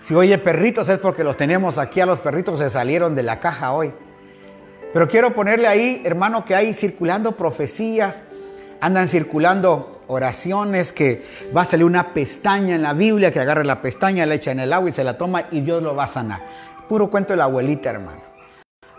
[0.00, 3.40] si oye perritos es porque los tenemos aquí a los perritos, se salieron de la
[3.40, 3.92] caja hoy.
[4.92, 8.22] Pero quiero ponerle ahí, hermano, que hay circulando profecías,
[8.80, 13.82] andan circulando oraciones, que va a salir una pestaña en la Biblia, que agarre la
[13.82, 16.08] pestaña, la echa en el agua y se la toma y Dios lo va a
[16.08, 16.40] sanar.
[16.88, 18.22] Puro cuento de la abuelita, hermano.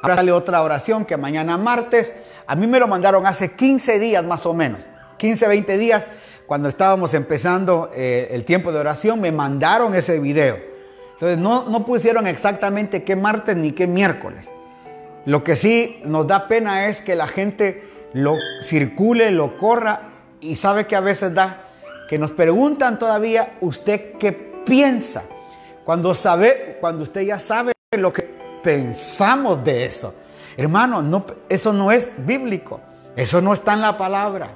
[0.02, 2.15] Ahora sale otra oración que mañana martes,
[2.47, 4.86] a mí me lo mandaron hace 15 días más o menos,
[5.17, 6.08] 15, 20 días,
[6.45, 10.58] cuando estábamos empezando eh, el tiempo de oración, me mandaron ese video.
[11.13, 14.49] Entonces no, pusieron exactamente qué martes ni qué miércoles.
[15.25, 20.56] Lo que sí nos da pena es que la gente lo circule, lo corra y
[20.56, 21.65] sabe que a veces da
[22.08, 25.23] que nos preguntan todavía usted qué piensa.
[25.84, 28.21] Cuando sabe, cuando usted ya sabe lo que
[28.62, 30.13] pensamos de eso.
[30.56, 32.80] Hermano, no, eso no es bíblico.
[33.15, 34.52] Eso no está en la palabra.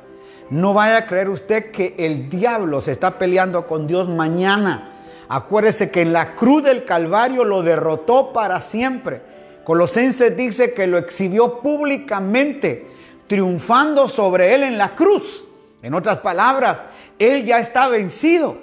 [0.51, 4.91] No vaya a creer usted que el diablo se está peleando con Dios mañana.
[5.29, 9.23] Acuérdese que en la cruz del Calvario lo derrotó para siempre.
[9.63, 12.85] Colosenses dice que lo exhibió públicamente,
[13.25, 15.43] triunfando sobre él en la cruz.
[15.81, 16.81] En otras palabras,
[17.17, 18.57] él ya está vencido.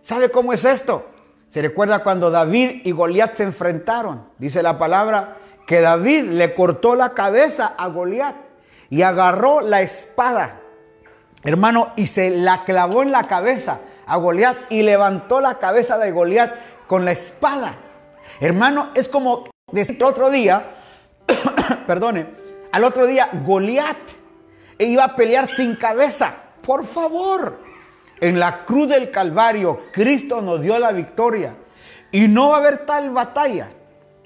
[0.00, 1.15] ¿Sabe cómo es esto?
[1.48, 4.28] Se recuerda cuando David y Goliat se enfrentaron.
[4.38, 8.36] Dice la palabra que David le cortó la cabeza a Goliat
[8.90, 10.60] y agarró la espada,
[11.42, 16.12] hermano, y se la clavó en la cabeza a Goliat y levantó la cabeza de
[16.12, 16.54] Goliat
[16.86, 17.74] con la espada.
[18.40, 20.76] Hermano, es como decir otro día,
[21.86, 22.26] perdone,
[22.70, 23.96] al otro día Goliat
[24.78, 26.34] iba a pelear sin cabeza.
[26.62, 27.58] Por favor,
[28.20, 31.54] en la cruz del Calvario, Cristo nos dio la victoria.
[32.12, 33.70] Y no va a haber tal batalla,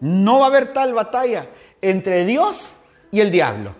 [0.01, 1.47] no va a haber tal batalla
[1.81, 2.75] entre Dios
[3.11, 3.75] y el diablo.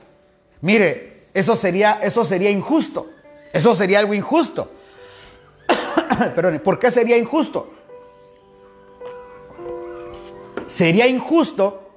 [0.63, 3.09] Mire, eso sería, eso sería injusto.
[3.53, 4.71] Eso sería algo injusto.
[6.35, 7.73] Perdón, ¿por qué sería injusto?
[10.67, 11.91] Sería injusto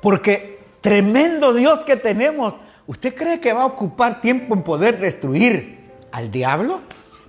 [0.00, 2.54] porque tremendo Dios que tenemos,
[2.86, 5.77] ¿usted cree que va a ocupar tiempo en poder destruir
[6.12, 6.80] al diablo?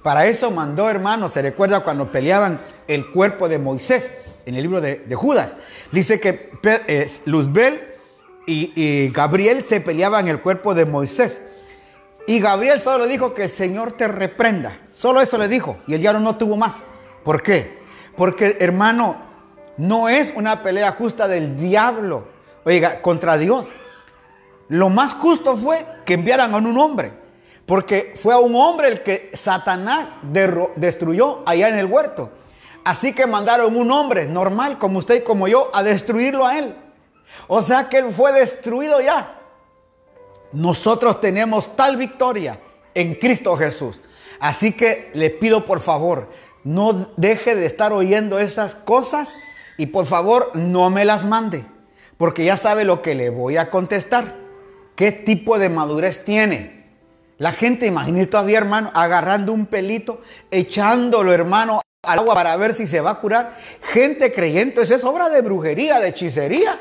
[0.03, 4.09] Para eso mandó, hermano, se recuerda cuando peleaban el cuerpo de Moisés
[4.45, 5.53] en el libro de, Judas.
[5.91, 7.81] Dice que eh, Luzbel
[8.45, 11.41] y, Gabriel se peleaban el cuerpo de Moisés.
[12.27, 14.77] Y Gabriel solo dijo que el Señor te reprenda.
[14.91, 15.77] Solo eso le dijo.
[15.87, 16.73] Y el diablo no tuvo más.
[17.23, 17.79] ¿Por qué?
[18.15, 19.17] Porque, hermano,
[19.77, 22.27] no es una pelea justa del diablo.
[23.01, 23.69] Contra Dios.
[24.67, 27.13] Lo más justo fue que enviaran a un hombre.
[27.69, 30.07] Porque fue a un hombre el que Satanás
[30.75, 32.31] destruyó allá en el huerto.
[32.83, 36.75] Así que mandaron un hombre normal como usted y como yo a destruirlo a él.
[37.47, 39.39] O sea que él fue destruido ya.
[40.51, 42.59] Nosotros tenemos tal victoria
[42.95, 44.01] en Cristo Jesús.
[44.39, 46.27] Así que le pido por favor,
[46.63, 49.29] no deje de estar oyendo esas cosas
[49.77, 51.65] y por favor no me las mande.
[52.17, 54.33] Porque ya sabe lo que le voy a contestar.
[54.95, 56.78] ¿Qué tipo de madurez tiene?
[57.39, 60.21] La gente, imagínese todavía, hermano, agarrando un pelito,
[60.51, 63.55] echándolo, hermano, al agua para ver si se va a curar.
[63.93, 66.77] Gente creyente, eso es obra de brujería, de hechicería.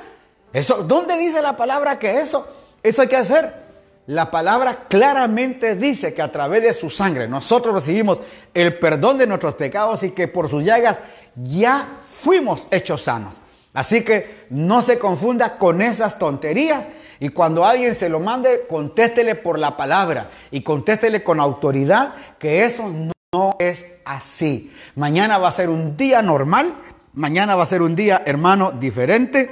[0.52, 2.44] Eso, ¿dónde dice la palabra que eso?
[2.82, 3.68] Eso hay que hacer.
[4.06, 8.18] La palabra claramente dice que a través de su sangre nosotros recibimos
[8.52, 10.98] el perdón de nuestros pecados y que por sus llagas
[11.36, 13.36] ya fuimos hechos sanos.
[13.74, 16.84] Así que no se confunda con esas tonterías
[17.20, 22.64] y cuando alguien se lo mande, contéstele por la palabra y contéstele con autoridad que
[22.64, 22.92] eso
[23.32, 24.72] no es así.
[24.94, 26.74] Mañana va a ser un día normal,
[27.14, 29.50] mañana va a ser un día, hermano, diferente.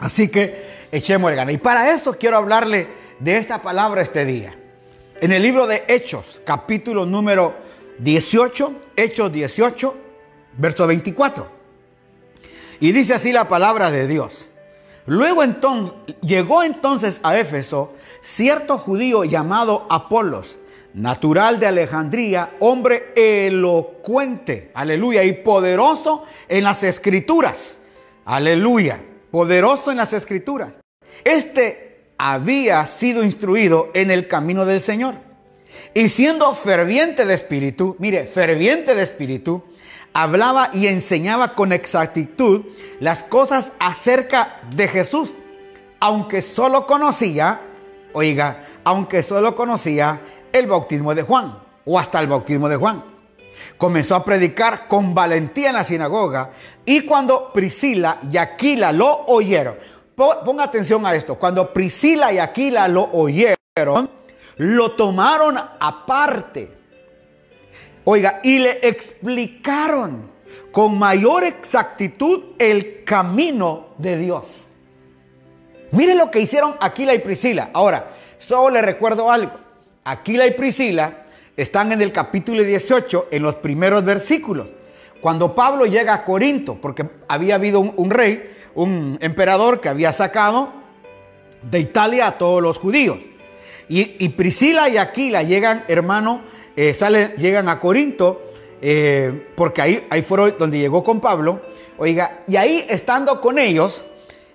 [0.00, 1.52] Así que echemos el gana.
[1.52, 4.54] Y para eso quiero hablarle de esta palabra este día.
[5.20, 7.54] En el libro de Hechos, capítulo número
[7.98, 9.94] 18, Hechos 18,
[10.56, 11.46] verso 24.
[12.80, 14.49] Y dice así la palabra de Dios.
[15.06, 20.58] Luego entonces, llegó entonces a Éfeso cierto judío llamado Apolos,
[20.94, 27.78] natural de Alejandría, hombre elocuente, aleluya, y poderoso en las escrituras,
[28.24, 30.74] aleluya, poderoso en las escrituras.
[31.24, 35.14] Este había sido instruido en el camino del Señor.
[35.94, 39.64] Y siendo ferviente de espíritu, mire, ferviente de espíritu,
[40.12, 42.62] hablaba y enseñaba con exactitud
[43.00, 45.34] las cosas acerca de Jesús,
[46.00, 47.60] aunque solo conocía,
[48.12, 50.20] oiga, aunque solo conocía
[50.52, 53.04] el bautismo de Juan, o hasta el bautismo de Juan.
[53.76, 56.50] Comenzó a predicar con valentía en la sinagoga
[56.84, 59.74] y cuando Priscila y Aquila lo oyeron,
[60.14, 64.10] ponga atención a esto, cuando Priscila y Aquila lo oyeron,
[64.56, 66.79] lo tomaron aparte
[68.04, 70.30] Oiga, y le explicaron
[70.72, 74.66] con mayor exactitud el camino de Dios.
[75.92, 77.70] Mire lo que hicieron Aquila y Priscila.
[77.72, 79.52] Ahora, solo le recuerdo algo.
[80.04, 81.24] Aquila y Priscila
[81.56, 84.70] están en el capítulo 18, en los primeros versículos.
[85.20, 90.70] Cuando Pablo llega a Corinto, porque había habido un, rey, un emperador que había sacado
[91.62, 93.18] de Italia a todos los judíos.
[93.88, 96.40] Y, y Priscila y Aquila llegan, hermano,
[96.76, 98.42] eh, llegan a Corinto,
[98.82, 101.60] eh, porque ahí, ahí fueron donde llegó con Pablo,
[101.98, 104.04] oiga, y ahí estando con ellos,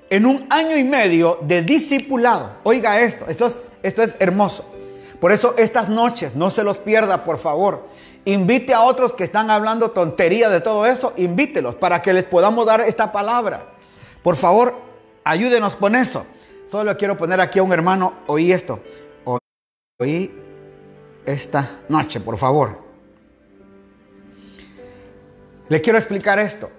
[0.09, 3.53] en un año y medio de discipulado, oiga esto, esto es,
[3.83, 4.65] esto es hermoso.
[5.19, 7.87] Por eso estas noches, no se los pierda, por favor.
[8.25, 12.65] Invite a otros que están hablando tontería de todo eso, invítelos para que les podamos
[12.65, 13.67] dar esta palabra.
[14.23, 14.75] Por favor,
[15.23, 16.25] ayúdenos con eso.
[16.69, 18.79] Solo quiero poner aquí a un hermano, oí esto.
[19.99, 20.31] Oí
[21.25, 22.83] esta noche, por favor.
[25.67, 26.69] Le quiero explicar esto.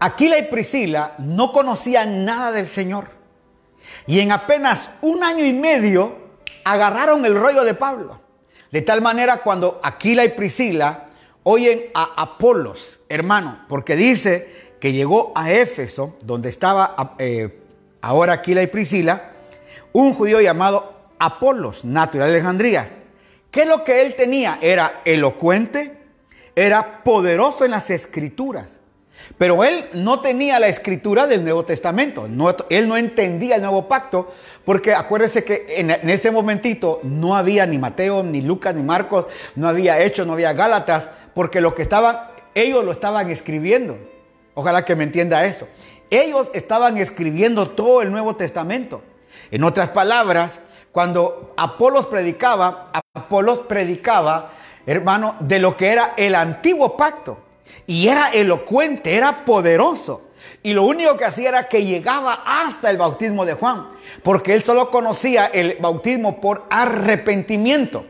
[0.00, 3.08] Aquila y Priscila no conocían nada del Señor.
[4.06, 6.16] Y en apenas un año y medio
[6.64, 8.20] agarraron el rollo de Pablo.
[8.70, 11.06] De tal manera cuando Aquila y Priscila
[11.42, 17.60] oyen a Apolos, hermano, porque dice que llegó a Éfeso, donde estaba eh,
[18.02, 19.30] ahora Aquila y Priscila,
[19.92, 22.90] un judío llamado Apolos, natural de Alejandría.
[23.50, 24.58] ¿Qué es lo que él tenía?
[24.60, 25.98] Era elocuente,
[26.54, 28.78] era poderoso en las escrituras.
[29.36, 32.28] Pero él no tenía la escritura del Nuevo Testamento.
[32.70, 34.32] él no entendía el nuevo pacto,
[34.64, 39.68] porque acuérdese que en, ese momentito no había ni Mateo, ni Lucas, ni Marcos, no
[39.68, 42.18] había Hechos, no había Gálatas, porque lo que estaban,
[42.54, 43.98] ellos lo estaban escribiendo.
[44.54, 45.68] Ojalá que me entienda esto.
[46.10, 49.02] Ellos estaban escribiendo todo el Nuevo Testamento.
[49.50, 50.60] En otras palabras,
[50.98, 54.50] cuando Apolos predicaba, Apolos predicaba,
[54.84, 57.38] hermano, de lo que era el antiguo pacto.
[57.86, 60.22] Y era elocuente, era poderoso.
[60.60, 63.86] Y lo único que hacía era que llegaba hasta el bautismo de Juan,
[64.24, 68.04] porque él solo conocía el bautismo por arrepentimiento.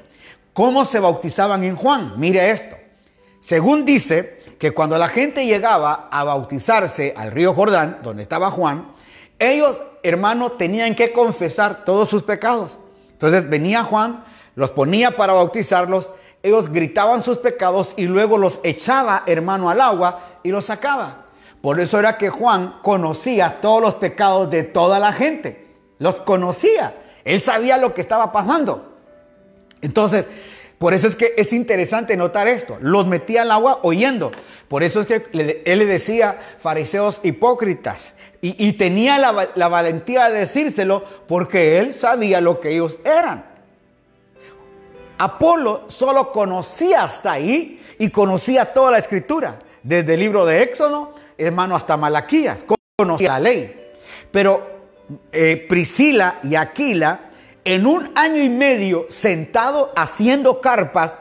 [0.54, 2.14] ¿Cómo se bautizaban en Juan?
[2.16, 2.74] Mire esto.
[3.38, 8.92] Según dice que cuando la gente llegaba a bautizarse al río Jordán, donde estaba Juan,
[9.38, 12.78] ellos, hermanos, tenían que confesar todos sus pecados.
[13.12, 14.24] Entonces venía Juan,
[14.54, 16.10] los ponía para bautizarlos
[16.42, 21.26] ellos gritaban sus pecados y luego los echaba, hermano, al agua y los sacaba.
[21.60, 25.66] Por eso era que Juan conocía todos los pecados de toda la gente.
[25.98, 26.94] Los conocía.
[27.24, 28.96] Él sabía lo que estaba pasando.
[29.82, 30.26] Entonces,
[30.78, 32.78] por eso es que es interesante notar esto.
[32.80, 34.30] Los metía al agua oyendo.
[34.68, 38.14] Por eso es que él le decía fariseos hipócritas.
[38.40, 43.44] Y, tenía la, valentía de decírselo porque él sabía lo que ellos eran.
[45.18, 51.14] Apolo solo conocía hasta ahí y conocía toda la escritura, desde el libro de Éxodo,
[51.36, 52.58] hermano, hasta Malaquías,
[52.96, 53.92] conocía la ley.
[54.30, 54.78] Pero
[55.32, 57.30] eh, Priscila y Aquila,
[57.64, 61.12] en un año y medio sentado haciendo carpas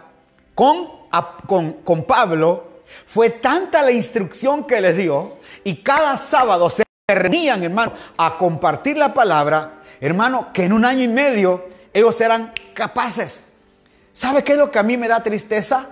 [0.53, 0.87] con,
[1.47, 2.67] con, con Pablo,
[3.05, 9.13] fue tanta la instrucción que les dio y cada sábado se hermano, a compartir la
[9.13, 13.43] palabra, hermano, que en un año y medio ellos eran capaces
[14.11, 15.87] ¿Sabe qué es lo que a mí me da tristeza?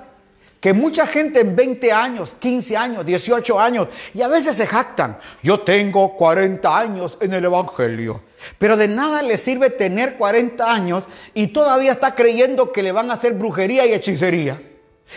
[0.59, 5.17] Que mucha gente en 20 años, 15 años, 18 años, y a veces se jactan,
[5.41, 8.19] yo tengo 40 años en el Evangelio.
[8.57, 13.09] Pero de nada le sirve tener 40 años y todavía está creyendo que le van
[13.09, 14.59] a hacer brujería y hechicería.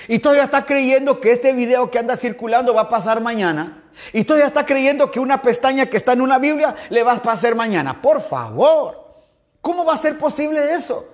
[0.06, 3.87] Y todavía está creyendo que este video que anda circulando va a pasar mañana.
[4.12, 7.22] Y todavía está creyendo que una pestaña que está en una Biblia le va a
[7.22, 8.00] pasar mañana.
[8.00, 9.04] Por favor,
[9.60, 11.08] ¿cómo va a ser posible eso?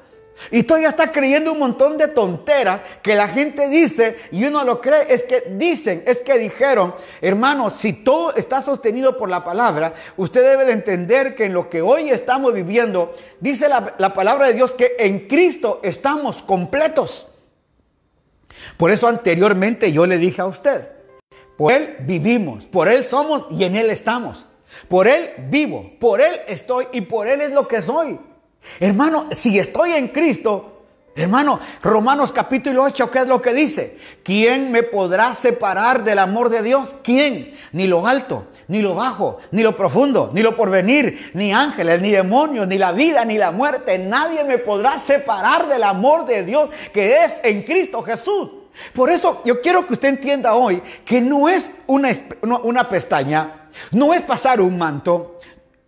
[0.51, 4.81] Y todavía está creyendo un montón de tonteras que la gente dice y uno lo
[4.81, 5.07] cree.
[5.09, 10.43] Es que dicen, es que dijeron, hermano, si todo está sostenido por la palabra, usted
[10.43, 14.55] debe de entender que en lo que hoy estamos viviendo, dice la, la palabra de
[14.55, 17.29] Dios que en Cristo estamos completos.
[18.77, 20.89] Por eso anteriormente yo le dije a usted,
[21.57, 24.47] por Él vivimos, por Él somos y en Él estamos.
[24.89, 28.19] Por Él vivo, por Él estoy y por Él es lo que soy.
[28.81, 30.75] Hermano, si estoy en Cristo,
[31.17, 33.97] Hermano, Romanos capítulo 8, ¿qué es lo que dice?
[34.25, 36.97] ¿Quién me podrá separar del amor de Dios?
[37.05, 37.55] ¿Quién?
[37.71, 42.11] Ni lo alto, ni lo bajo, ni lo profundo, ni lo porvenir, ni ángeles, ni
[42.11, 43.97] demonios, ni la vida, ni la muerte.
[43.97, 48.64] Nadie me podrá separar del amor de Dios que es en Cristo Jesús.
[48.93, 52.11] Por eso yo quiero que usted entienda hoy que no es una,
[52.43, 55.35] una pestaña, no es pasar un manto,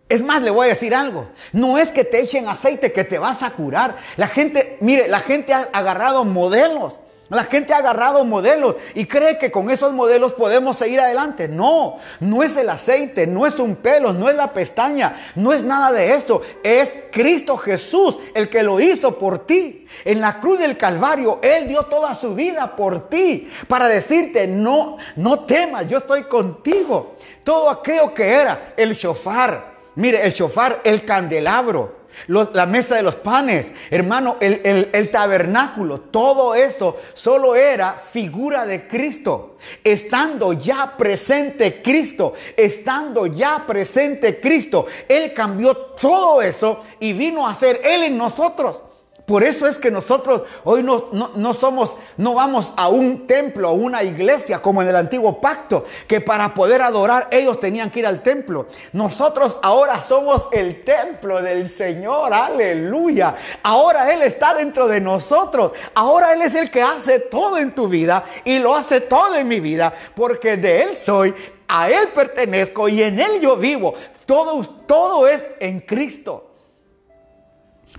[0.09, 1.27] es más, le voy a decir algo.
[1.51, 3.97] No es que te echen aceite que te vas a curar.
[4.15, 6.93] La gente, mire, la gente ha agarrado modelos.
[7.29, 11.47] La gente ha agarrado modelos y cree que con esos modelos podemos seguir adelante.
[11.47, 15.63] No, no es el aceite, no es un pelo, no es la pestaña, no es
[15.63, 16.41] nada de esto.
[16.63, 19.85] Es Cristo Jesús el que lo hizo por ti.
[20.05, 24.97] En la cruz del Calvario, Él dio toda su vida por ti para decirte, no,
[25.17, 27.15] no temas, yo estoy contigo.
[27.43, 31.95] Todo aquello que era el shofar, Mire, el chofar, el candelabro,
[32.27, 38.87] la mesa de los panes, hermano, el, el, tabernáculo, todo esto solo era figura de
[38.87, 39.57] Cristo.
[39.83, 47.55] Estando ya presente Cristo, estando ya presente Cristo, Él cambió todo eso y vino a
[47.55, 48.83] ser Él en nosotros.
[49.27, 54.01] Por eso es que nosotros hoy no, somos, no vamos a un templo, a una
[54.01, 58.23] iglesia como en el antiguo pacto, que para poder adorar ellos tenían que ir al
[58.23, 58.67] templo.
[58.93, 63.35] Nosotros ahora somos el templo del Señor, aleluya.
[63.63, 65.73] Ahora Él está dentro de nosotros.
[65.93, 69.45] Ahora Él es el que hace todo en tu vida y lo hace todo en
[69.45, 71.35] mi vida, porque de Él soy,
[71.67, 73.93] a Él pertenezco y en Él yo vivo.
[74.25, 76.46] Todo, todo es en Cristo.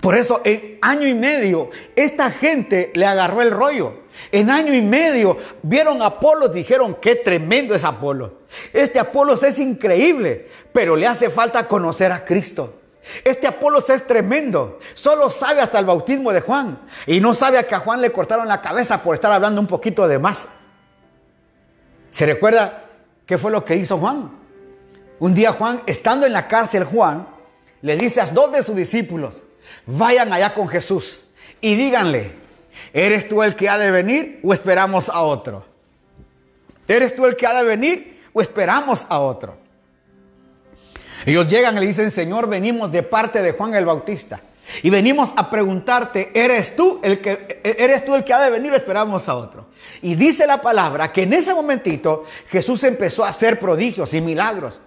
[0.01, 3.95] Por eso en año y medio esta gente le agarró el rollo.
[4.33, 8.33] En año y medio vieron a Apolos, dijeron, qué tremendo es Apolos.
[8.73, 12.75] Este Apolos es increíble, pero le hace falta conocer a Cristo.
[13.25, 17.75] Este Apolos es tremendo, solo sabe hasta el bautismo de Juan y no sabe que
[17.75, 20.47] a Juan le cortaron la cabeza por estar hablando un poquito de más.
[22.11, 22.85] ¿Se recuerda
[23.25, 24.31] qué fue lo que hizo Juan?
[25.21, 27.27] Un día Juan, estando en la cárcel, Juan
[27.81, 29.43] le dice a dos de sus discípulos,
[29.87, 31.25] vayan allá con Jesús
[31.61, 32.33] y díganle,
[32.93, 35.65] ¿eres tú el que ha de venir o esperamos a otro?
[36.87, 39.57] ¿Eres tú el que ha de venir o esperamos a otro?
[41.27, 44.41] Ellos llegan y le dicen, Señor, venimos de parte de Juan el Bautista.
[44.83, 48.73] Y venimos a preguntarte, ¿eres tú el que eres tú el que ha de venir
[48.73, 49.67] o esperamos a otro?
[50.03, 54.81] Y dice la palabra que en ese momentito Jesús empezó a hacer prodigios y milagros.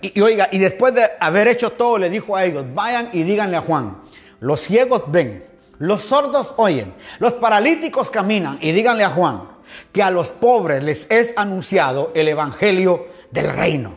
[0.00, 3.56] Y, oiga, y después de haber hecho todo, le dijo a ellos, vayan y díganle
[3.56, 4.01] a Juan,
[4.42, 5.44] los ciegos ven,
[5.78, 9.44] los sordos oyen, los paralíticos caminan y díganle a Juan
[9.92, 13.94] que a los pobres les es anunciado el evangelio del reino.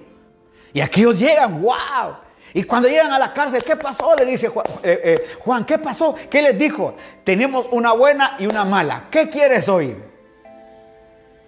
[0.72, 2.18] Y aquí ellos llegan, wow.
[2.54, 4.16] Y cuando llegan a la cárcel, ¿qué pasó?
[4.16, 6.16] Le dice Juan, eh, eh, Juan, ¿qué pasó?
[6.30, 6.96] ¿Qué les dijo?
[7.24, 9.08] Tenemos una buena y una mala.
[9.10, 9.98] ¿Qué quieres oír?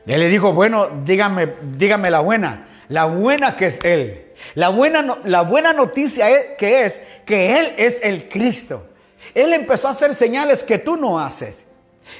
[0.08, 2.68] Él le dijo, bueno, dígame, dígame la buena.
[2.90, 4.27] La buena que es Él.
[4.56, 8.88] La buena, la buena noticia es, que es que Él es el Cristo.
[9.34, 11.66] Él empezó a hacer señales que tú no haces.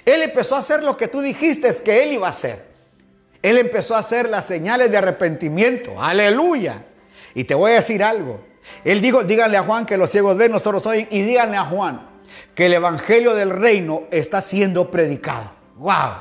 [0.06, 2.66] Él empezó a hacer lo que tú dijiste que Él iba a hacer.
[3.42, 6.02] Él empezó a hacer las señales de arrepentimiento.
[6.02, 6.84] Aleluya.
[7.34, 8.42] Y te voy a decir algo.
[8.84, 12.08] Él dijo, díganle a Juan que los ciegos ven, nosotros oyen, y díganle a Juan
[12.54, 15.52] que el evangelio del reino está siendo predicado.
[15.78, 16.14] ¡Wow!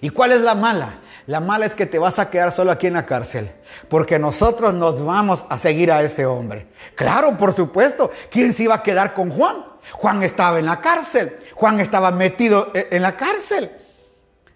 [0.00, 1.00] ¿Y cuál es la mala?
[1.26, 3.50] La mala es que te vas a quedar solo aquí en la cárcel,
[3.88, 6.66] porque nosotros nos vamos a seguir a ese hombre.
[6.96, 9.64] Claro, por supuesto, ¿quién se iba a quedar con Juan?
[9.92, 13.70] Juan estaba en la cárcel, Juan estaba metido e, en la cárcel.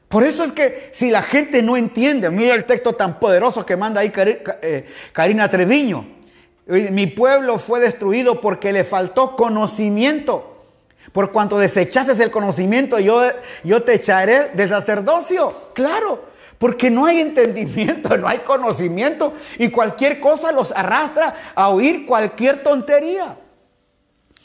[0.09, 3.77] Por eso es que si la gente no entiende, mira el texto tan poderoso que
[3.77, 6.07] manda ahí eh, Karina Treviño,
[6.67, 10.65] mi pueblo fue destruido porque le faltó conocimiento.
[11.13, 13.23] Por cuanto desechaste el conocimiento, yo,
[13.63, 15.49] yo te echaré del sacerdocio.
[15.73, 16.25] Claro,
[16.59, 19.35] porque no hay entendimiento, no hay conocimiento.
[19.59, 23.37] Y cualquier cosa los arrastra a oír cualquier tontería.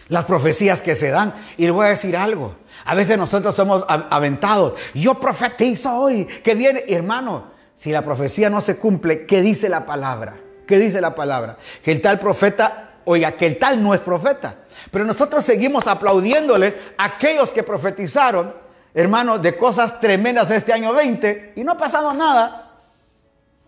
[0.08, 1.34] Las profecías que se dan.
[1.58, 2.56] Y le voy a decir algo.
[2.86, 4.74] A veces nosotros somos aventados.
[4.94, 6.84] Yo profetizo hoy que viene.
[6.88, 10.36] Hermano, si la profecía no se cumple, ¿qué dice la palabra?
[10.68, 11.58] ¿Qué dice la palabra?
[11.82, 14.56] Que el tal profeta, oiga, que el tal no es profeta.
[14.90, 18.54] Pero nosotros seguimos aplaudiéndole a aquellos que profetizaron,
[18.94, 22.80] hermanos, de cosas tremendas este año 20 y no ha pasado nada.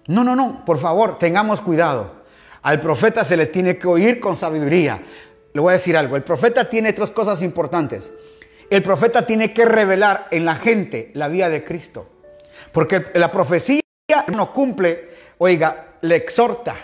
[0.07, 2.23] No, no, no, por favor, tengamos cuidado.
[2.61, 5.01] Al profeta se le tiene que oír con sabiduría.
[5.53, 8.11] Le voy a decir algo, el profeta tiene tres cosas importantes.
[8.69, 12.09] El profeta tiene que revelar en la gente la vida de Cristo.
[12.71, 13.81] Porque la profecía
[14.33, 16.75] no cumple, oiga, le exhorta.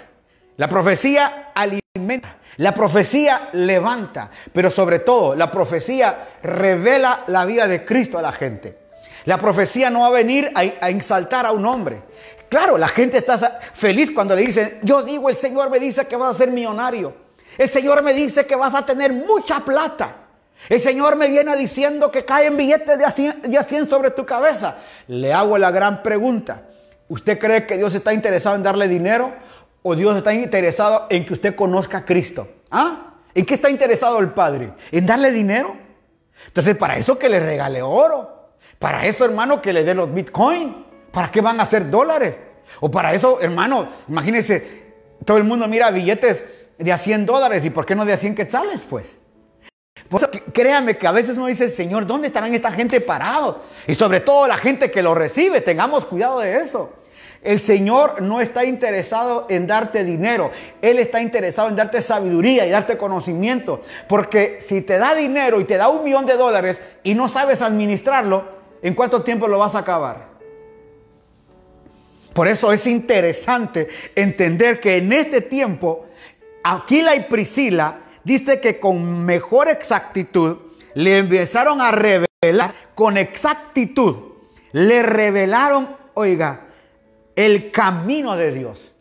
[0.58, 2.38] La profecía alimenta.
[2.60, 4.30] La profecía levanta.
[4.52, 8.78] Pero sobre todo, la profecía revela la vida de Cristo a la gente.
[9.26, 12.02] La profecía no va a venir a, a exaltar a un hombre.
[12.50, 13.38] Claro, la gente está
[13.74, 17.14] feliz cuando le dicen, yo digo, el Señor me dice que vas a ser millonario.
[17.58, 20.16] El Señor me dice que vas a tener mucha plata.
[20.68, 24.76] El Señor me viene diciendo que caen billetes de a 100 sobre tu cabeza.
[25.08, 26.64] Le hago la gran pregunta.
[27.08, 29.34] ¿Usted cree que Dios está interesado en darle dinero
[29.82, 32.48] o Dios está interesado en que usted conozca a Cristo?
[32.72, 33.16] ¿Ah?
[33.34, 34.74] ¿En qué está interesado el Padre?
[34.92, 35.76] ¿En darle dinero?
[36.48, 38.52] Entonces, para eso que le regale oro.
[38.80, 40.74] Para eso, hermano, que le dé los bitcoins.
[41.12, 42.36] ¿Para qué van a hacer dólares?
[42.80, 44.84] O para eso, hermano, imagínense,
[45.26, 46.46] todo el mundo mira billetes
[46.78, 47.66] de a 100 dólares.
[47.66, 49.18] ¿Y por qué no de a 100 quetzales, pues?
[50.08, 53.58] Pues créame que a veces uno dice, Señor, ¿dónde estarán esta gente parados?
[53.86, 56.94] Y sobre todo la gente que lo recibe, tengamos cuidado de eso.
[57.42, 62.70] El Señor no está interesado en darte dinero, Él está interesado en darte sabiduría y
[62.70, 63.82] darte conocimiento.
[64.08, 67.62] Porque si te da dinero y te da un millón de dólares y no sabes
[67.62, 68.44] administrarlo,
[68.82, 70.28] ¿en cuánto tiempo lo vas a acabar?
[72.34, 76.08] Por eso es interesante entender que en este tiempo,
[76.64, 80.58] Aquila y Priscila dice que con mejor exactitud
[80.94, 84.18] le empezaron a revelar, con exactitud,
[84.72, 86.69] le revelaron, oiga,
[87.46, 88.92] el camino de Dios.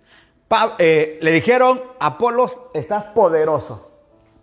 [0.79, 3.91] Eh, le dijeron, Apolos, estás poderoso,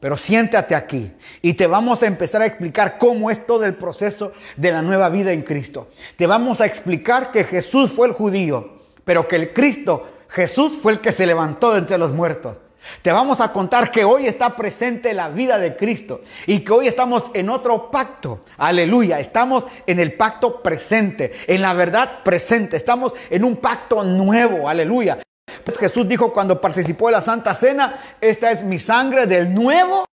[0.01, 4.33] pero siéntate aquí y te vamos a empezar a explicar cómo es todo el proceso
[4.57, 5.87] de la nueva vida en Cristo.
[6.17, 10.91] Te vamos a explicar que Jesús fue el judío, pero que el Cristo, Jesús fue
[10.91, 12.57] el que se levantó de entre los muertos.
[13.01, 16.87] Te vamos a contar que hoy está presente la vida de Cristo y que hoy
[16.87, 18.41] estamos en otro pacto.
[18.57, 19.19] Aleluya.
[19.19, 22.77] Estamos en el pacto presente, en la verdad presente.
[22.77, 24.67] Estamos en un pacto nuevo.
[24.69, 25.19] Aleluya.
[25.63, 30.05] Pues Jesús dijo cuando participó de la Santa Cena, esta es mi sangre del nuevo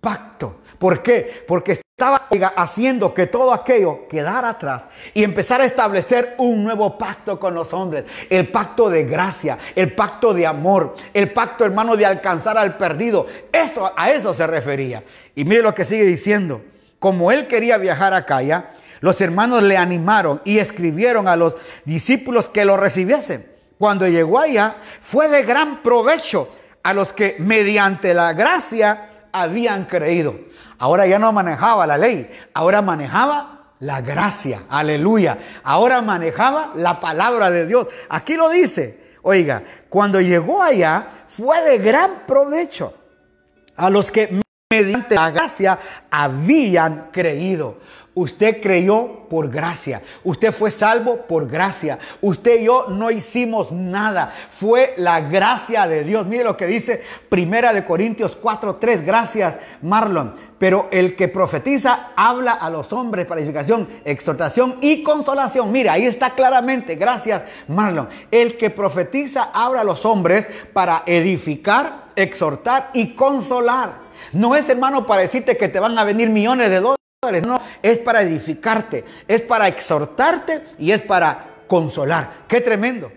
[0.00, 0.60] pacto.
[0.80, 1.44] ¿Por qué?
[1.46, 2.26] Porque estaba
[2.56, 7.74] haciendo que todo aquello quedara atrás y empezar a establecer un nuevo pacto con los
[7.74, 8.04] hombres.
[8.30, 13.26] El pacto de gracia, el pacto de amor, el pacto hermano de alcanzar al perdido.
[13.52, 15.04] Eso, a eso se refería.
[15.34, 16.62] Y mire lo que sigue diciendo.
[16.98, 18.70] Como él quería viajar a Calla,
[19.00, 23.46] los hermanos le animaron y escribieron a los discípulos que lo recibiesen.
[23.76, 26.48] Cuando llegó allá, fue de gran provecho
[26.82, 30.48] a los que mediante la gracia habían creído.
[30.80, 35.36] Ahora ya no manejaba la ley, ahora manejaba la gracia, aleluya.
[35.62, 37.86] Ahora manejaba la palabra de Dios.
[38.08, 42.94] Aquí lo dice, oiga, cuando llegó allá fue de gran provecho
[43.76, 45.78] a los que mediante la gracia
[46.10, 47.76] habían creído.
[48.14, 50.02] Usted creyó por gracia.
[50.24, 51.98] Usted fue salvo por gracia.
[52.20, 54.32] Usted y yo no hicimos nada.
[54.50, 56.26] Fue la gracia de Dios.
[56.26, 59.06] Mire lo que dice Primera de Corintios 4:3.
[59.06, 60.50] Gracias, Marlon.
[60.58, 65.72] Pero el que profetiza habla a los hombres para edificación, exhortación y consolación.
[65.72, 66.96] Mira, ahí está claramente.
[66.96, 68.08] Gracias, Marlon.
[68.30, 74.10] El que profetiza habla a los hombres para edificar, exhortar y consolar.
[74.32, 76.99] No es, hermano, para decirte que te van a venir millones de dólares.
[77.22, 82.44] No, es para edificarte, es para exhortarte y es para consolar.
[82.48, 83.12] Qué tremendo.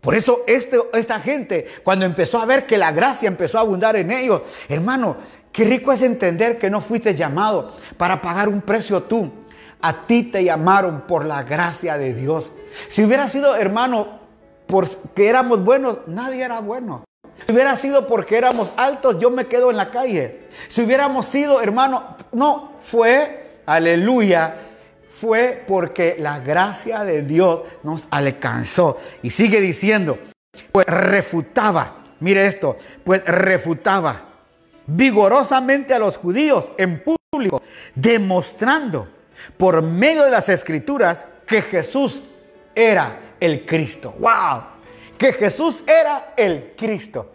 [0.00, 3.94] Por eso este, esta gente, cuando empezó a ver que la gracia empezó a abundar
[3.96, 5.16] en ellos, hermano,
[5.54, 9.30] Qué rico es entender que no fuiste llamado para pagar un precio tú.
[9.80, 12.50] A ti te llamaron por la gracia de Dios.
[12.88, 14.18] Si hubiera sido, hermano,
[14.66, 17.04] porque éramos buenos, nadie era bueno.
[17.46, 20.48] Si hubiera sido porque éramos altos, yo me quedo en la calle.
[20.66, 24.54] Si hubiéramos sido, hermano, no, fue, aleluya,
[25.10, 28.98] fue porque la gracia de Dios nos alcanzó.
[29.22, 30.18] Y sigue diciendo,
[30.72, 34.22] pues refutaba, mire esto, pues refutaba
[34.86, 37.62] vigorosamente a los judíos en público,
[37.94, 39.08] demostrando
[39.56, 42.22] por medio de las escrituras que Jesús
[42.74, 44.14] era el Cristo.
[44.18, 44.62] ¡Wow!
[45.18, 47.32] Que Jesús era el Cristo.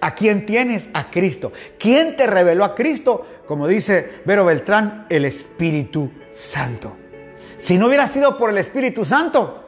[0.00, 0.88] ¿A quién tienes?
[0.92, 1.52] A Cristo.
[1.78, 3.26] ¿Quién te reveló a Cristo?
[3.46, 6.96] Como dice Vero Beltrán, el Espíritu Santo.
[7.58, 9.64] Si no hubiera sido por el Espíritu Santo,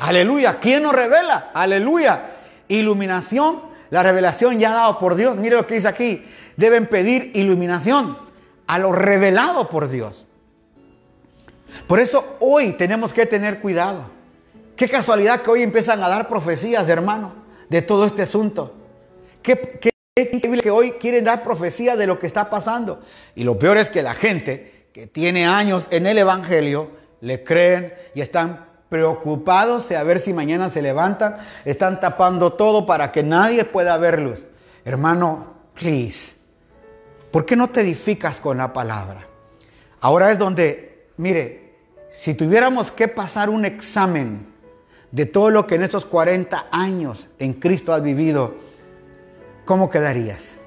[0.00, 1.50] aleluya, ¿quién nos revela?
[1.54, 2.32] Aleluya.
[2.68, 3.60] Iluminación,
[3.90, 5.36] la revelación ya dado por Dios.
[5.36, 6.24] Mire lo que dice aquí
[6.56, 8.16] deben pedir iluminación
[8.66, 10.26] a lo revelado por Dios.
[11.86, 14.10] Por eso hoy tenemos que tener cuidado.
[14.76, 17.32] Qué casualidad que hoy empiezan a dar profecías, hermano,
[17.68, 18.74] de todo este asunto.
[19.44, 19.90] Qué, qué,
[20.32, 23.00] increíble que hoy quieren dar profecía de lo que está pasando.
[23.36, 26.90] Y lo peor es que la gente que tiene años en el Evangelio
[27.20, 33.12] le creen y están preocupados a ver si mañana se levantan, están tapando todo para
[33.12, 34.44] que nadie pueda verlos.
[34.84, 36.34] Hermano, please,
[37.34, 39.26] ¿Por qué no te edificas con la palabra?
[39.98, 41.74] Ahora es donde, mire,
[42.08, 44.46] si tuviéramos que pasar un examen
[45.10, 48.54] de todo lo que en esos 40 años en Cristo has vivido,
[49.64, 50.58] ¿cómo quedarías?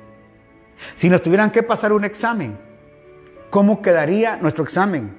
[0.95, 2.57] Si nos tuvieran que pasar un examen,
[3.49, 5.17] ¿cómo quedaría nuestro examen?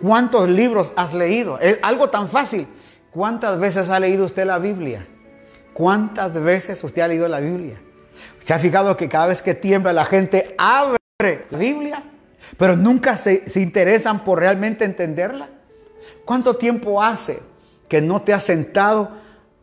[0.00, 1.58] ¿Cuántos libros has leído?
[1.58, 2.66] Es algo tan fácil.
[3.10, 5.06] ¿Cuántas veces ha leído usted la Biblia?
[5.72, 7.76] ¿Cuántas veces usted ha leído la Biblia?
[8.44, 10.98] ¿Se ha fijado que cada vez que tiembla la gente abre
[11.50, 12.02] la Biblia,
[12.56, 15.48] pero nunca se, interesan por realmente entenderla?
[16.24, 17.40] ¿Cuánto tiempo hace
[17.88, 19.10] que no te has sentado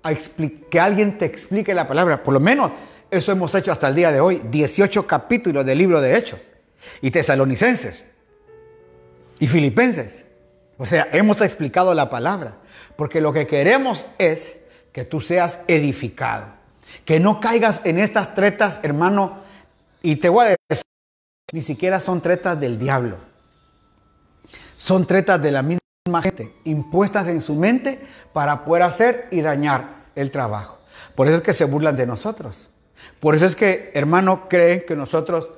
[0.04, 2.24] a que alguien te explique la palabra?
[2.24, 2.72] Por lo menos
[3.12, 4.42] eso hemos hecho hasta el día de hoy.
[4.50, 6.40] 18 capítulos del libro de Hechos.
[7.02, 8.04] Y tesalonicenses.
[9.40, 10.26] Y filipenses.
[10.78, 12.58] O sea, hemos explicado la palabra.
[12.96, 14.58] Porque lo que queremos es
[14.92, 16.48] que tú seas edificado.
[17.04, 19.40] Que no caigas en estas tretas, hermano.
[20.02, 20.84] Y te voy a decir,
[21.54, 23.18] ni siquiera son tretas del diablo.
[24.78, 28.00] Son tretas de la misma gente, impuestas en su mente
[28.34, 30.80] para poder hacer y dañar el trabajo.
[31.16, 32.70] Por eso es que se burlan de nosotros.
[33.26, 35.50] Por eso es que, hermano, creen que nosotros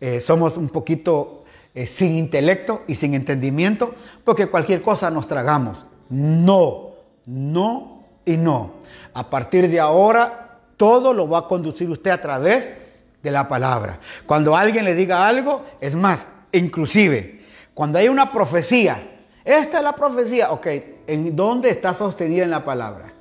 [0.00, 1.42] eh, somos un poquito
[1.74, 5.86] eh, sin intelecto y sin entendimiento, porque cualquier cosa nos tragamos.
[6.08, 6.90] No,
[7.26, 8.74] no y no.
[9.12, 12.72] A partir de ahora todo lo va a conducir usted a través
[13.24, 13.98] de la palabra.
[14.24, 19.02] Cuando alguien le diga algo, es más, inclusive, cuando hay una profecía,
[19.44, 20.66] esta es la profecía, ok,
[21.08, 23.12] ¿en dónde está sostenida en la palabra?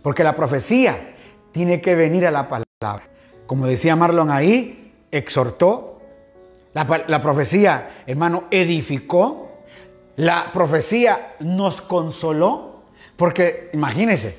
[0.00, 1.16] Porque la profecía
[1.50, 3.11] tiene que venir a la palabra.
[3.52, 6.00] Como decía Marlon ahí, exhortó.
[6.72, 9.58] La, la profecía, hermano, edificó.
[10.16, 12.84] La profecía nos consoló.
[13.14, 14.38] Porque imagínense,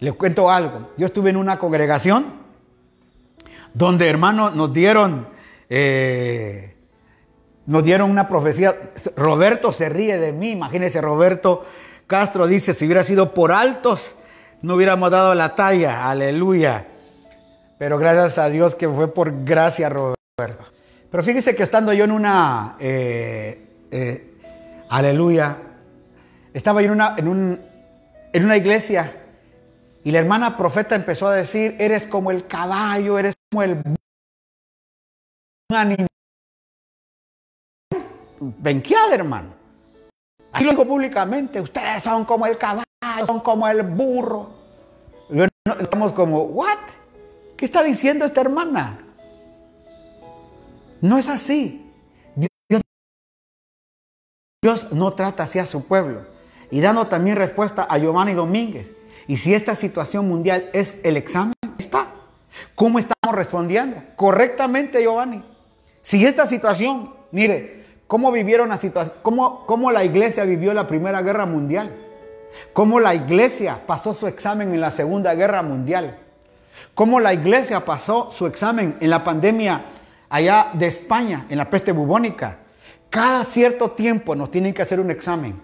[0.00, 0.90] les cuento algo.
[0.98, 2.34] Yo estuve en una congregación
[3.72, 5.28] donde, hermano, nos dieron,
[5.70, 6.76] eh,
[7.64, 8.92] nos dieron una profecía.
[9.16, 10.50] Roberto se ríe de mí.
[10.50, 11.64] Imagínense, Roberto
[12.06, 14.16] Castro dice, si hubiera sido por altos,
[14.60, 16.10] no hubiéramos dado la talla.
[16.10, 16.88] Aleluya.
[17.80, 20.66] Pero gracias a Dios que fue por gracia, Roberto.
[21.10, 24.34] Pero fíjese que estando yo en una, eh, eh,
[24.90, 25.56] aleluya,
[26.52, 27.58] estaba yo en una, en, un,
[28.34, 29.10] en una iglesia
[30.04, 33.82] y la hermana profeta empezó a decir, eres como el caballo, eres como el
[35.72, 36.06] animal.
[38.40, 39.54] Benqueada, hermano.
[40.52, 42.84] Aquí lo digo públicamente, ustedes son como el caballo,
[43.26, 44.50] son como el burro.
[45.80, 46.99] Estamos como, ¿what?
[47.60, 49.00] ¿Qué está diciendo esta hermana?
[51.02, 51.92] No es así.
[54.62, 56.24] Dios, no trata así a su pueblo.
[56.70, 58.92] Y dando también respuesta a Giovanni Domínguez.
[59.26, 62.06] Y si esta situación mundial es el examen, está.
[62.74, 64.04] ¿Cómo estamos respondiendo?
[64.16, 65.44] Correctamente, Giovanni.
[66.00, 69.16] Si esta situación, mire, ¿cómo vivieron la situación?
[69.20, 71.94] Cómo, ¿Cómo la iglesia vivió la Primera Guerra Mundial?
[72.72, 76.29] ¿Cómo la iglesia pasó su examen en la Segunda Guerra Mundial?
[76.94, 79.82] ¿Cómo la iglesia pasó su examen en la pandemia
[80.28, 82.58] allá de España, en la peste bubónica?
[83.08, 85.60] Cada cierto tiempo nos tienen que hacer un examen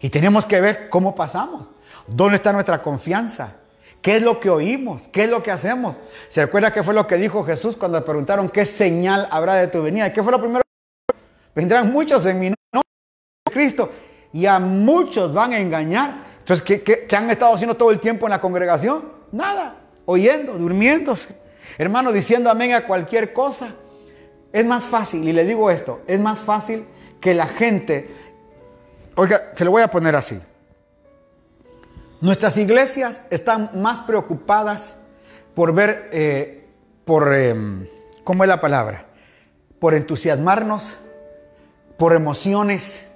[0.00, 1.68] y tenemos que ver cómo pasamos.
[2.06, 3.54] ¿Dónde está nuestra confianza?
[4.00, 5.08] ¿Qué es lo que oímos?
[5.12, 5.96] ¿Qué es lo que hacemos?
[6.28, 9.68] ¿Se recuerda qué fue lo que dijo Jesús cuando le preguntaron qué señal habrá de
[9.68, 10.12] tu venida?
[10.12, 10.62] ¿Qué fue lo primero?
[11.54, 12.88] Vendrán muchos en mi nombre,
[13.50, 13.90] Cristo,
[14.32, 16.28] y a muchos van a engañar.
[16.38, 19.12] Entonces, ¿qué, qué han estado haciendo todo el tiempo en la congregación?
[19.32, 19.74] Nada,
[20.10, 21.36] oyendo, durmiéndose.
[21.76, 23.74] Hermano, diciendo amén a cualquier cosa.
[24.50, 26.86] Es más fácil, y le digo esto, es más fácil
[27.20, 28.10] que la gente,
[29.14, 30.40] oiga, se lo voy a poner así.
[32.22, 34.96] Nuestras iglesias están más preocupadas
[35.54, 36.66] por ver, eh,
[37.04, 37.86] por, em,
[38.24, 39.04] ¿cómo es la palabra?
[39.78, 40.98] Por entusiasmarnos,
[41.98, 43.07] por emociones.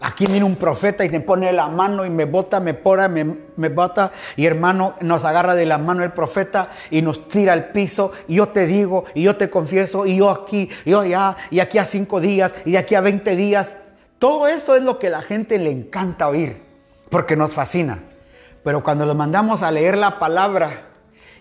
[0.00, 3.68] Aquí viene un profeta y me pone la mano y me bota, me pora, me,
[3.70, 4.12] bota.
[4.36, 8.12] Y hermano, nos agarra de la mano el profeta y nos tira al piso.
[8.28, 11.60] Y yo te digo, y yo te confieso, y yo aquí, y yo allá, y
[11.60, 13.76] aquí a cinco días, y aquí a veinte días.
[14.18, 16.62] Todo eso es lo que la gente le encanta oír,
[17.10, 18.00] porque nos fascina.
[18.62, 20.88] Pero cuando lo mandamos a leer la palabra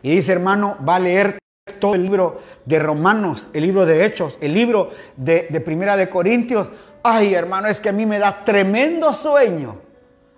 [0.02, 1.40] y dice, hermano, va a leer
[1.80, 6.68] todo el libro de Romanos, el libro de Hechos, el libro de, Primera de Corintios.
[7.08, 9.80] Ay, hermano, es que a mí me da tremendo sueño.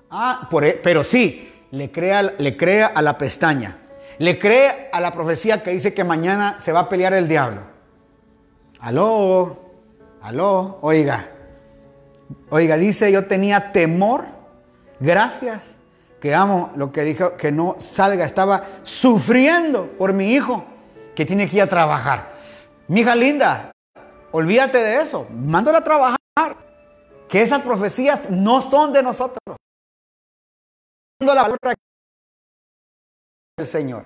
[0.10, 3.78] Ah, por, e, pero sí, le crea, le crea a la pestaña.
[4.18, 7.62] Le cree a la profecía que dice que mañana se va a pelear el diablo.
[8.82, 9.62] Aló,
[10.22, 11.30] aló, oiga.
[12.50, 14.26] Oiga, dice, yo tenía temor.
[15.00, 15.78] Gracias
[16.20, 20.66] que amo lo que dijo, que no salga, estaba sufriendo por mi hijo
[21.16, 22.34] que tiene que ir a trabajar.
[22.90, 23.72] Mi hija linda,
[24.32, 26.18] olvídate de eso, mándala a trabajar.
[27.30, 29.58] Que esas profecías no son de nosotros.
[31.20, 31.74] La palabra
[33.58, 34.06] del Señor.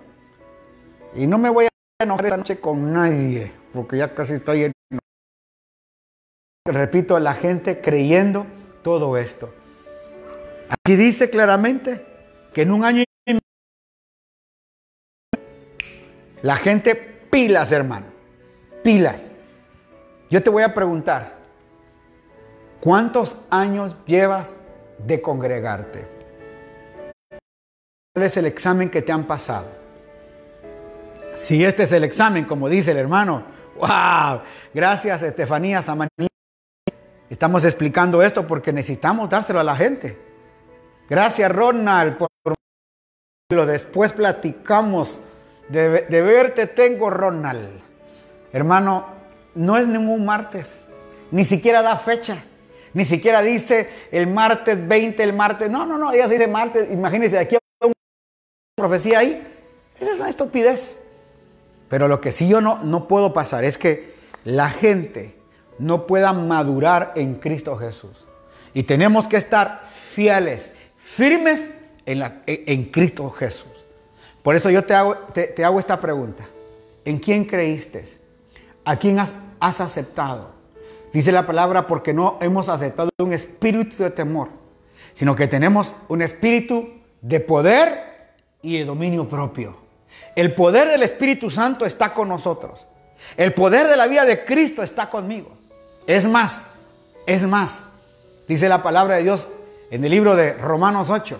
[1.14, 1.70] Y no me voy a
[2.04, 4.72] enojar esta noche con nadie, porque ya casi estoy en...
[6.66, 8.46] Repito, la gente creyendo
[8.82, 9.54] todo esto.
[10.70, 12.06] Aquí dice claramente
[12.54, 13.40] que en un año y
[16.42, 18.08] la gente pilas, hermano,
[18.84, 19.32] pilas.
[20.30, 21.41] Yo te voy a preguntar,
[22.82, 24.50] ¿cuántos años llevas
[24.98, 26.08] de congregarte?
[28.14, 29.68] ¿Cuál es el examen que te han pasado?
[31.34, 33.44] Si este es el examen, como dice el hermano,
[33.78, 34.42] wow,
[34.74, 36.28] gracias Estefanía Samaní.
[37.30, 40.20] Estamos explicando esto porque necesitamos dárselo a la gente.
[41.08, 42.28] Gracias, Ronald, por
[43.66, 45.20] Después platicamos.
[45.70, 47.82] De, verte tengo, Ronald.
[48.52, 49.06] Hermano,
[49.56, 50.84] no es ningún martes.
[51.32, 52.44] Ni siquiera da fecha.
[52.94, 55.70] Ni siquiera dice el martes 20, el martes.
[55.70, 56.12] No, no, no.
[56.12, 56.92] Ella dice martes.
[56.92, 57.94] Imagínense, aquí hay una
[58.76, 59.42] profecía ahí.
[60.00, 60.98] Esa es una estupidez.
[61.90, 65.36] Pero lo que sí yo no, puedo pasar es que la gente
[65.78, 68.28] no pueda madurar en Cristo Jesús.
[68.74, 71.72] Y tenemos que estar fieles firmes
[72.06, 73.86] en, en Cristo Jesús.
[74.42, 76.48] Por eso yo te hago, te, hago, esta pregunta.
[77.06, 78.06] ¿En quién creíste?
[78.84, 80.61] ¿A quién has aceptado?
[81.14, 84.50] Dice la palabra porque no hemos aceptado un espíritu de temor,
[85.14, 86.90] sino que tenemos un espíritu
[87.22, 88.12] de poder
[88.62, 89.76] y de dominio propio.
[90.36, 92.86] El poder del Espíritu Santo está con nosotros.
[93.38, 95.52] El poder de la vida de Cristo está conmigo.
[96.08, 96.64] Es más,
[97.26, 97.82] es más,
[98.48, 99.48] dice la palabra de Dios
[99.92, 101.40] en el libro de Romanos 8,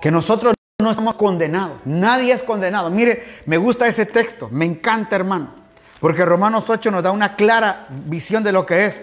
[0.00, 1.78] que nosotros no estamos condenados.
[1.84, 2.90] Nadie es condenado.
[2.90, 5.54] Mire, me gusta ese texto, me encanta hermano,
[6.00, 9.02] porque Romanos 8 nos da una clara visión de lo que es.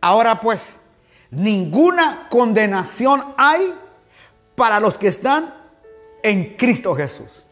[0.00, 0.76] Ahora pues,
[1.30, 3.74] ninguna condenación hay
[4.54, 5.54] para los que están
[6.22, 7.44] en Cristo Jesús.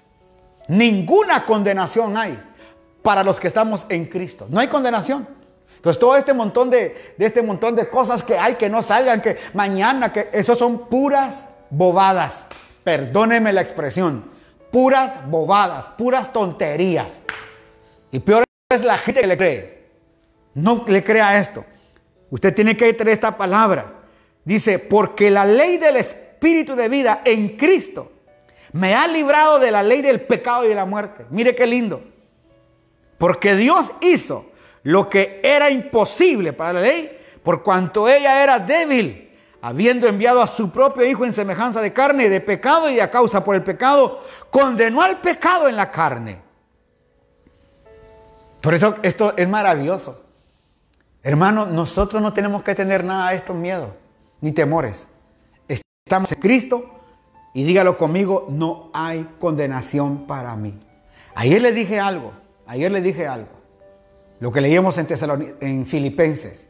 [0.68, 2.42] Ninguna condenación hay
[3.02, 4.46] para los que estamos en Cristo.
[4.48, 5.28] No hay condenación.
[5.76, 9.20] Entonces todo este montón de, de, este montón de cosas que hay que no salgan,
[9.20, 12.46] que mañana, que eso son puras bobadas.
[12.84, 14.24] Perdóneme la expresión.
[14.72, 17.20] Puras bobadas, puras tonterías.
[18.10, 19.78] Y peor es la gente que le cree.
[20.52, 21.64] No le crea esto.
[22.28, 23.94] Usted tiene que tener esta palabra.
[24.44, 28.12] Dice, porque la ley del Espíritu de vida en Cristo
[28.72, 31.24] me ha librado de la ley del pecado y de la muerte.
[31.30, 32.02] Mire qué lindo.
[33.16, 34.50] Porque Dios hizo
[34.82, 39.30] lo que era imposible para la ley, por cuanto ella era débil,
[39.62, 43.42] habiendo enviado a su propio Hijo en semejanza de carne, de pecado y a causa
[43.42, 46.47] por el pecado, condenó al pecado en la carne.
[48.60, 50.22] Por eso esto es maravilloso.
[51.22, 53.90] Hermano, nosotros no tenemos que tener nada de estos miedos,
[54.40, 55.06] ni temores.
[55.68, 56.84] Estamos en Cristo
[57.54, 60.78] y dígalo conmigo, no hay condenación para mí.
[61.34, 62.32] Ayer le dije algo,
[62.66, 63.50] ayer le dije algo.
[64.40, 65.06] Lo que leíamos en,
[65.60, 66.68] en Filipenses.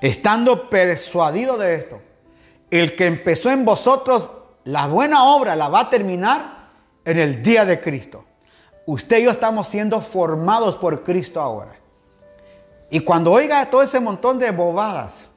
[0.00, 2.00] Estando persuadido de esto,
[2.70, 4.30] el que empezó en vosotros
[4.64, 6.70] la buena obra la va a terminar
[7.04, 8.24] en el día de Cristo.
[8.86, 11.72] Usted y yo estamos siendo formados por Cristo ahora.
[12.90, 15.30] Y cuando oiga todo ese montón de bobadas,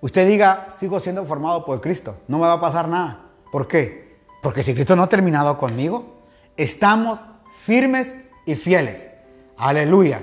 [0.00, 3.22] usted diga, sigo siendo formado por Cristo, no me va a pasar nada.
[3.50, 4.18] ¿Por qué?
[4.42, 6.16] Porque si Cristo no ha terminado conmigo,
[6.56, 7.18] estamos
[7.62, 8.14] firmes
[8.44, 9.08] y fieles.
[9.56, 10.20] Aleluya.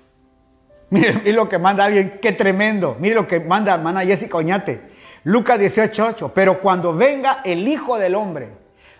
[0.90, 2.96] Mire, lo que manda alguien, qué tremendo.
[2.98, 4.90] Mire lo que manda hermana Jessica Oñate.
[5.24, 6.32] Lucas 18:8.
[6.34, 8.48] Pero cuando venga el Hijo del Hombre,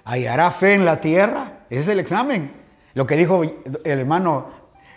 [0.04, 1.64] ¿hallará fe en la tierra?
[1.70, 2.59] Ese es el examen.
[2.94, 4.46] Lo que dijo el hermano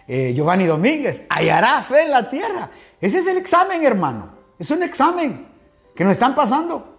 [0.08, 1.24] eh, Giovanni Domínguez.
[1.30, 2.70] ¿Hallará fe en la tierra?
[3.00, 4.30] Ese es el examen, hermano.
[4.60, 5.48] Es un examen
[5.96, 6.96] que nos están pasando.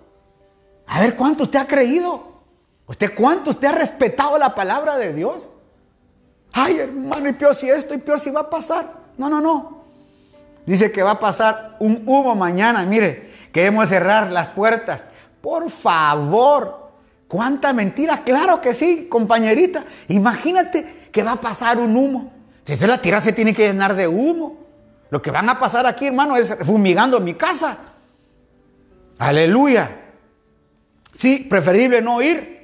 [0.86, 2.34] A ver cuánto usted ha creído.
[2.86, 5.50] ¿Usted cuánto usted ha respetado la palabra de Dios?
[6.52, 8.92] Ay, hermano, y peor si esto, y peor si va a pasar.
[9.16, 9.84] No, no, no.
[10.66, 12.84] Dice que va a pasar un humo mañana.
[12.84, 15.06] Mire, queremos cerrar las puertas.
[15.40, 16.83] Por favor.
[17.28, 18.22] ¿Cuánta mentira?
[18.24, 19.84] Claro que sí, compañerita.
[20.08, 22.32] Imagínate que va a pasar un humo.
[22.64, 24.64] Si usted la tierra se tiene que llenar de humo.
[25.10, 27.76] Lo que van a pasar aquí, hermano, es fumigando mi casa.
[29.18, 29.90] Aleluya.
[31.12, 32.54] Sí, preferible no ir.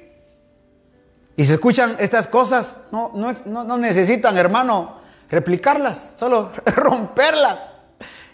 [1.37, 4.97] Y se escuchan estas cosas, no, no, necesitan, hermano,
[5.29, 7.57] replicarlas, solo romperlas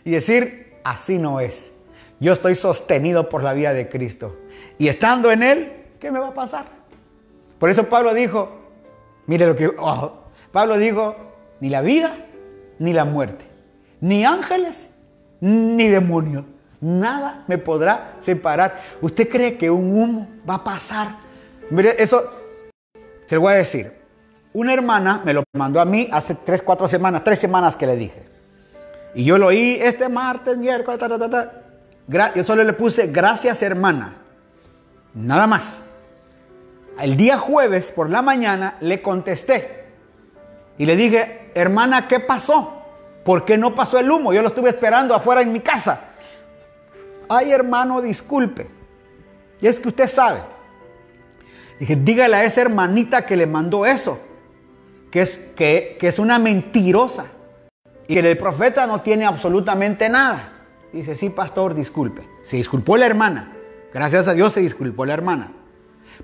[0.04, 1.74] y decir, así no es.
[2.20, 4.36] Yo estoy sostenido por la vida de Cristo.
[4.80, 6.66] Y estando en Él, ¿qué me va a pasar?
[7.60, 8.50] Por eso Pablo dijo,
[9.26, 9.68] mire lo que...
[9.78, 11.16] Oh, Pablo dijo,
[11.60, 12.16] ni la vida,
[12.80, 13.46] ni la muerte,
[14.02, 14.90] ni ángeles,
[15.40, 16.46] ni demonios
[16.80, 18.82] Nada me podrá separar.
[19.02, 21.08] ¿Usted cree que un humo va a pasar?
[21.72, 22.30] Mire, eso
[23.26, 23.94] se lo voy a decir.
[24.54, 27.96] Una hermana me lo mandó a mí hace tres, cuatro semanas, tres semanas que le
[27.96, 28.26] dije.
[29.16, 33.62] Y yo lo oí este martes, miércoles, ta, ta, ta, Yo solo le puse gracias
[33.64, 34.18] hermana.
[35.16, 35.82] Nada más.
[37.00, 39.86] El día jueves por la mañana le contesté.
[40.78, 42.82] Y le dije, hermana, ¿qué pasó?
[43.24, 44.34] ¿Por qué no pasó el humo?
[44.34, 46.08] Yo lo estuve esperando afuera en mi casa
[47.30, 48.68] ay hermano, disculpe.
[49.62, 50.40] Y es que usted sabe.
[51.80, 54.20] Dije, dígale a esa hermanita que le mandó eso,
[55.12, 57.26] que es, que, es una mentirosa
[58.08, 60.54] y que el profeta no tiene absolutamente nada.
[60.92, 62.24] Dice, sí, pastor, disculpe.
[62.42, 63.54] Se disculpó la hermana.
[63.94, 65.52] Gracias a Dios se disculpó la hermana.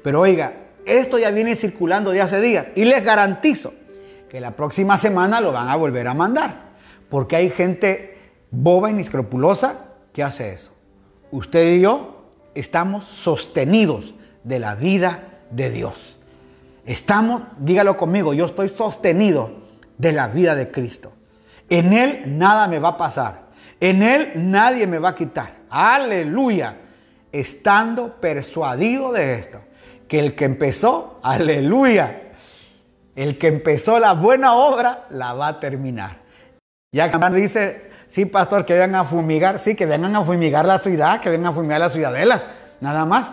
[0.02, 0.54] Pero oiga,
[0.86, 3.74] esto ya viene circulando de hace días y les garantizo
[4.30, 6.74] que la próxima semana lo van a volver a mandar.
[7.10, 8.18] Porque hay gente
[8.52, 9.78] boba y inescrupulosa
[10.12, 10.74] que hace eso
[11.34, 14.14] usted y yo estamos sostenidos
[14.44, 16.20] de la vida de Dios.
[16.86, 19.64] Estamos, dígalo conmigo, yo estoy sostenido
[19.98, 21.12] de la vida de Cristo.
[21.70, 23.48] En Él nada me va a pasar.
[23.80, 25.56] En Él nadie me va a quitar.
[25.70, 26.78] Aleluya.
[27.32, 29.60] Estando persuadido de esto.
[30.08, 32.22] Que el que empezó, aleluya.
[33.16, 36.18] El que empezó la buena obra, la va a terminar.
[36.92, 40.78] Ya que dice, Sí, pastor, que vengan a fumigar, sí, que vengan a fumigar la
[40.78, 42.48] ciudad, que vengan a fumigar las ciudadelas,
[42.80, 43.32] nada más.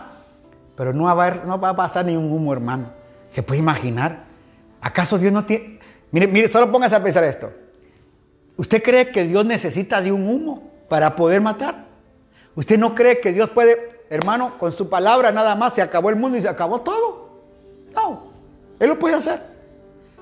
[0.74, 2.90] Pero no va a, no va a pasar ni un humo, hermano.
[3.28, 4.24] ¿Se puede imaginar?
[4.80, 5.80] ¿Acaso Dios no tiene...
[6.12, 7.52] Mire, mire, solo póngase a pensar esto.
[8.56, 11.84] ¿Usted cree que Dios necesita de un humo para poder matar?
[12.54, 16.16] ¿Usted no cree que Dios puede, hermano, con su palabra nada más se acabó el
[16.16, 17.30] mundo y se acabó todo?
[17.94, 18.32] No,
[18.78, 19.40] Él lo puede hacer.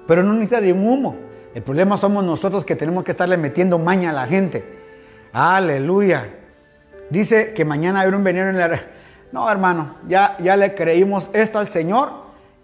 [0.07, 1.16] Pero no necesita de un humo.
[1.55, 4.64] El problema somos nosotros que tenemos que estarle metiendo maña a la gente.
[5.32, 6.34] Aleluya.
[7.11, 8.80] Dice que mañana habrá un veneno en la...
[9.32, 12.11] No, hermano, ya, ya le creímos esto al Señor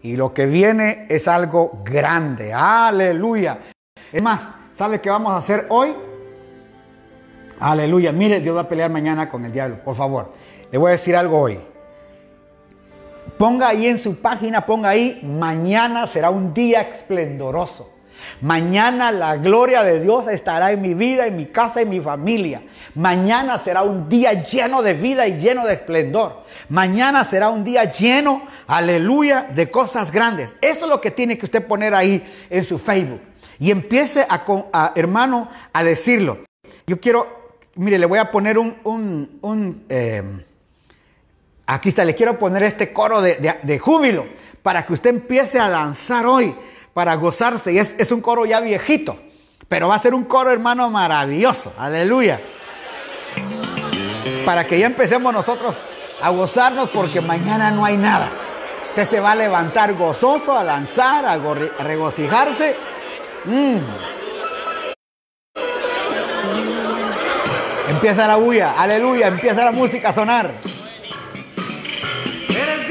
[0.02, 2.52] y lo que viene es algo grande.
[2.52, 3.58] Aleluya.
[4.12, 5.94] Es más, ¿sabe qué vamos a hacer hoy?
[7.60, 8.12] Aleluya.
[8.12, 9.82] Mire, Dios va a pelear mañana con el diablo.
[9.82, 10.32] Por favor,
[10.74, 11.56] le voy a decir algo hoy.
[13.38, 17.92] Ponga ahí en su página, ponga ahí, mañana será un día esplendoroso.
[18.40, 22.64] Mañana la gloria de Dios estará en mi vida, en mi casa, en mi familia.
[22.96, 26.42] Mañana será un día lleno de vida y lleno de esplendor.
[26.68, 30.56] Mañana será un día lleno, aleluya, de cosas grandes.
[30.60, 32.20] Eso es lo que tiene que usted poner ahí
[32.50, 33.20] en su Facebook.
[33.60, 36.38] Y empiece a, hermano, a decirlo.
[36.84, 37.28] Yo quiero,
[37.76, 40.42] mire, le voy a poner un, un, em,
[41.66, 44.26] aquí está, le quiero poner este coro de júbilo
[44.64, 46.54] para que usted empiece a danzar hoy
[46.94, 47.72] para gozarse.
[47.72, 49.18] Y es, un coro ya viejito,
[49.68, 51.74] pero va a ser un coro, hermano, maravilloso.
[51.78, 52.40] Aleluya.
[54.46, 55.76] Para que ya empecemos nosotros
[56.22, 58.30] a gozarnos porque mañana no hay nada.
[58.88, 61.36] Usted se va a levantar gozoso, a danzar, a,
[61.82, 62.76] regocijarse.
[63.44, 63.78] Mm.
[67.88, 70.73] Empieza la bulla, aleluya, empieza la música a sonar.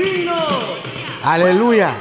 [0.03, 0.29] Eres
[1.23, 1.93] Aleluya.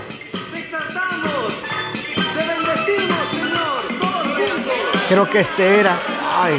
[5.08, 5.98] Creo que este era.
[6.34, 6.58] Ay.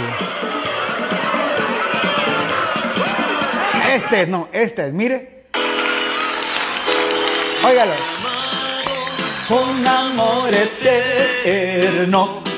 [3.93, 5.45] Este no, este es, mire.
[7.65, 7.93] Óigalo.
[9.47, 12.52] Con amor eterno.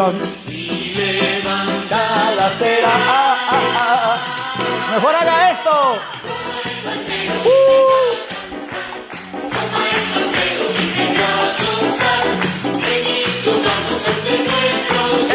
[0.00, 0.96] Y
[1.92, 4.16] ah, ah,
[4.94, 5.98] Mejor haga esto.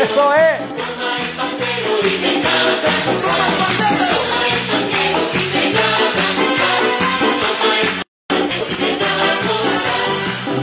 [0.02, 0.62] Eso es.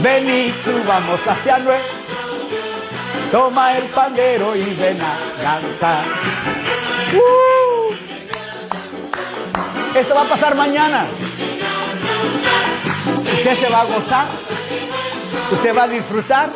[0.01, 2.02] Ven y subamos hacia nuestro.
[3.33, 6.05] Toma el pandero y ven a danzar.
[7.15, 7.91] Uh.
[9.97, 11.07] Esto va a pasar mañana.
[13.35, 14.27] Usted se va a gozar.
[15.51, 16.51] Usted va a disfrutar.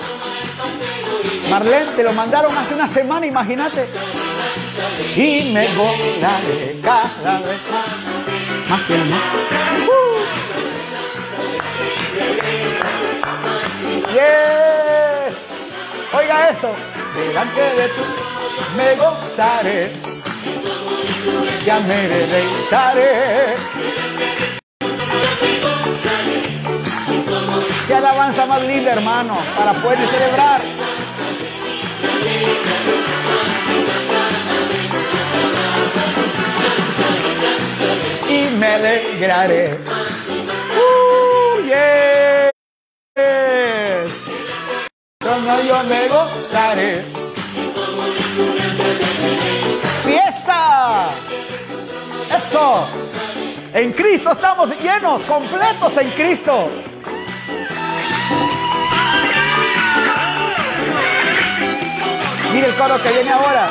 [1.49, 3.89] Marlene, te lo mandaron hace una semana, imagínate.
[5.15, 7.87] Y me gozaré cada vez más.
[8.69, 9.23] Más y más.
[16.27, 16.75] Oiga eso.
[17.15, 18.03] Delante de tú
[18.75, 19.93] me gozaré.
[21.63, 23.55] Ya me deleitaré.
[27.87, 30.59] Qué alabanza más linda, hermano, para poder celebrar.
[38.27, 39.77] Y me alegraré.
[40.75, 42.51] Uh, yeah.
[45.43, 47.05] Cuando yo me gozaré.
[50.03, 51.09] ¡Fiesta!
[52.35, 52.87] Eso.
[53.71, 56.69] En Cristo estamos llenos, completos en Cristo.
[62.51, 63.69] Mire el coro que viene ahora.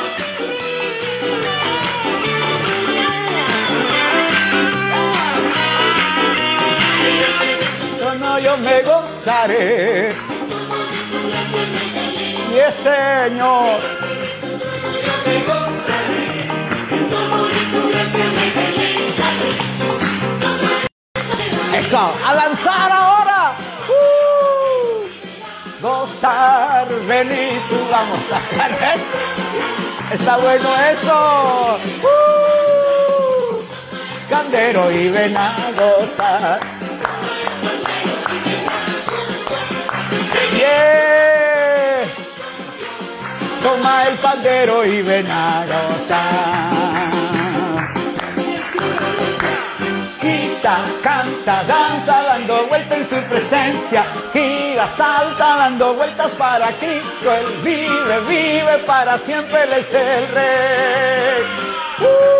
[8.21, 10.36] No, yo me gozaré.
[12.53, 13.79] Y el Señor.
[21.73, 23.53] Eso, a lanzar ahora.
[23.87, 28.99] Uh, gozar, venir, subamos a hacer.
[30.13, 31.79] Está bueno eso.
[32.03, 33.61] Uh,
[34.29, 36.76] candero y ven a gozar.
[43.63, 46.77] Toma el pandero y ven a gozar.
[51.01, 54.05] canta, danza, dando vueltas en su presencia.
[54.33, 57.33] Gira, salta, dando vueltas para Cristo.
[57.33, 62.36] Él vive, vive para siempre, Él es el Rey.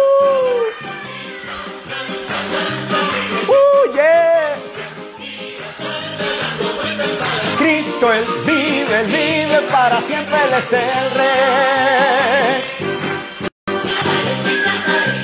[7.98, 12.62] Cristo, Él vive, Él vive para siempre, Él es el rey.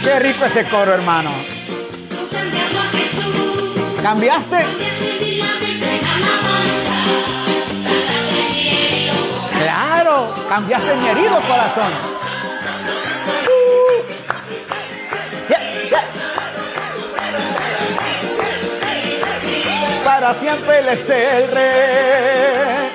[0.04, 1.30] Qué rico ese coro, hermano.
[4.02, 4.66] ¿Cambiaste?
[9.62, 12.13] Claro, cambiaste mi herido corazón.
[20.04, 22.90] Para siempre Él es el rey.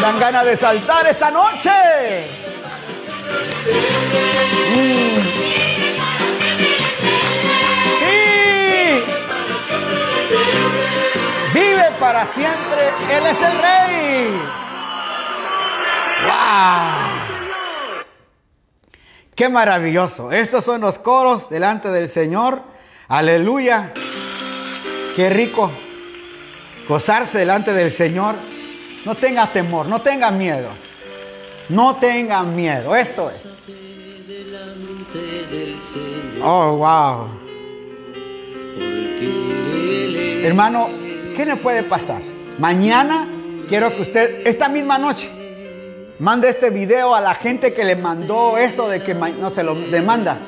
[0.00, 2.26] Dan ganas de saltar esta noche.
[4.74, 5.52] Mm.
[11.54, 12.88] Vive para siempre.
[13.10, 14.42] Él es el rey.
[16.24, 17.21] ¡Wow!
[19.34, 20.30] Qué maravilloso.
[20.30, 22.60] Estos son los coros delante del Señor.
[23.08, 23.92] Aleluya.
[25.16, 25.70] Qué rico
[26.88, 28.34] gozarse delante del Señor.
[29.04, 30.68] No tenga temor, no tenga miedo.
[31.70, 32.94] No tenga miedo.
[32.94, 33.42] Eso es.
[36.42, 37.28] Oh, wow.
[40.44, 40.88] Hermano,
[41.36, 42.20] ¿qué le puede pasar?
[42.58, 43.26] Mañana
[43.68, 45.30] quiero que usted, esta misma noche,
[46.22, 49.74] mande este video a la gente que le mandó esto de que no se lo
[49.74, 50.38] demanda.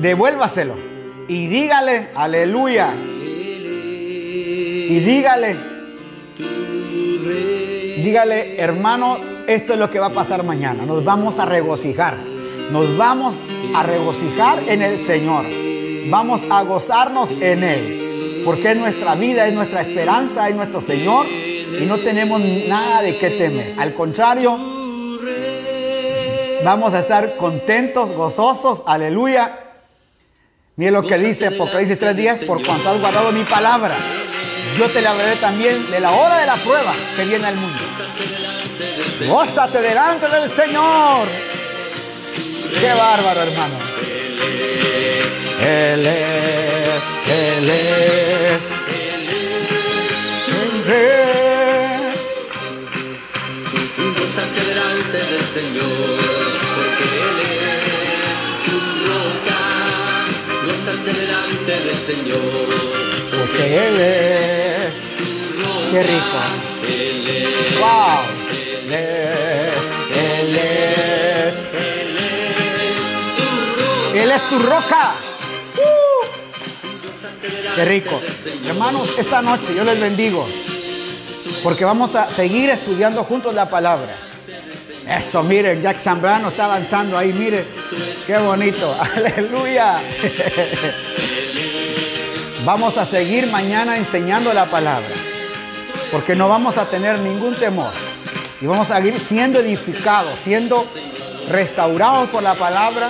[0.00, 0.76] Devuélvaselo.
[1.26, 2.94] Y dígale, aleluya.
[4.88, 5.56] Y dígale,
[8.04, 9.18] dígale, hermano,
[9.48, 10.86] esto es lo que va a pasar mañana.
[10.86, 12.14] Nos vamos a regocijar.
[12.70, 13.34] Nos vamos
[13.74, 15.44] a regocijar en el Señor.
[16.08, 18.42] Vamos a gozarnos en Él.
[18.44, 21.26] Porque es nuestra vida, es nuestra esperanza, es nuestro Señor.
[21.26, 23.74] Y no tenemos nada de qué temer.
[23.76, 24.75] Al contrario,
[26.64, 28.82] vamos a estar contentos, gozosos.
[28.86, 29.60] Aleluya.
[30.76, 33.96] Mire lo que dice Apocalipsis 3.10, por cuanto has guardado mi palabra,
[34.78, 37.78] yo te hablaré también de la hora de la prueba que viene al mundo.
[39.26, 41.28] Gózate delante del Señor.
[42.78, 43.74] Qué bárbaro, hermano.
[45.62, 48.76] Él es, Él es.
[54.18, 56.45] Gózate delante del Señor,
[60.86, 60.92] roca.
[60.92, 62.38] Gózate delante del Señor,
[63.38, 64.94] Porque Él es.
[65.90, 66.38] Qué rico.
[66.88, 67.78] Él es.
[67.78, 68.20] Wow.
[68.50, 69.74] Él es,
[70.16, 71.54] Él es.
[74.14, 75.14] Él es tu roca.
[75.76, 76.26] Uh.
[77.74, 78.20] Qué rico.
[78.66, 80.46] Hermanos, esta noche yo les bendigo.
[81.62, 84.25] Porque vamos a seguir estudiando juntos la palabra.
[85.08, 87.64] Eso, miren, Jack Zambrano está avanzando ahí, mire.
[88.26, 88.94] Qué bonito.
[89.16, 90.00] Aleluya.
[92.64, 95.14] Vamos a seguir mañana enseñando la palabra.
[96.10, 97.92] Porque no vamos a tener ningún temor.
[98.60, 100.84] Y vamos a seguir siendo edificados, siendo
[101.50, 103.08] restaurados por la palabra.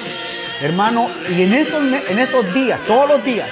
[0.61, 3.49] Hermano, y en estos, en estos días, todos los días,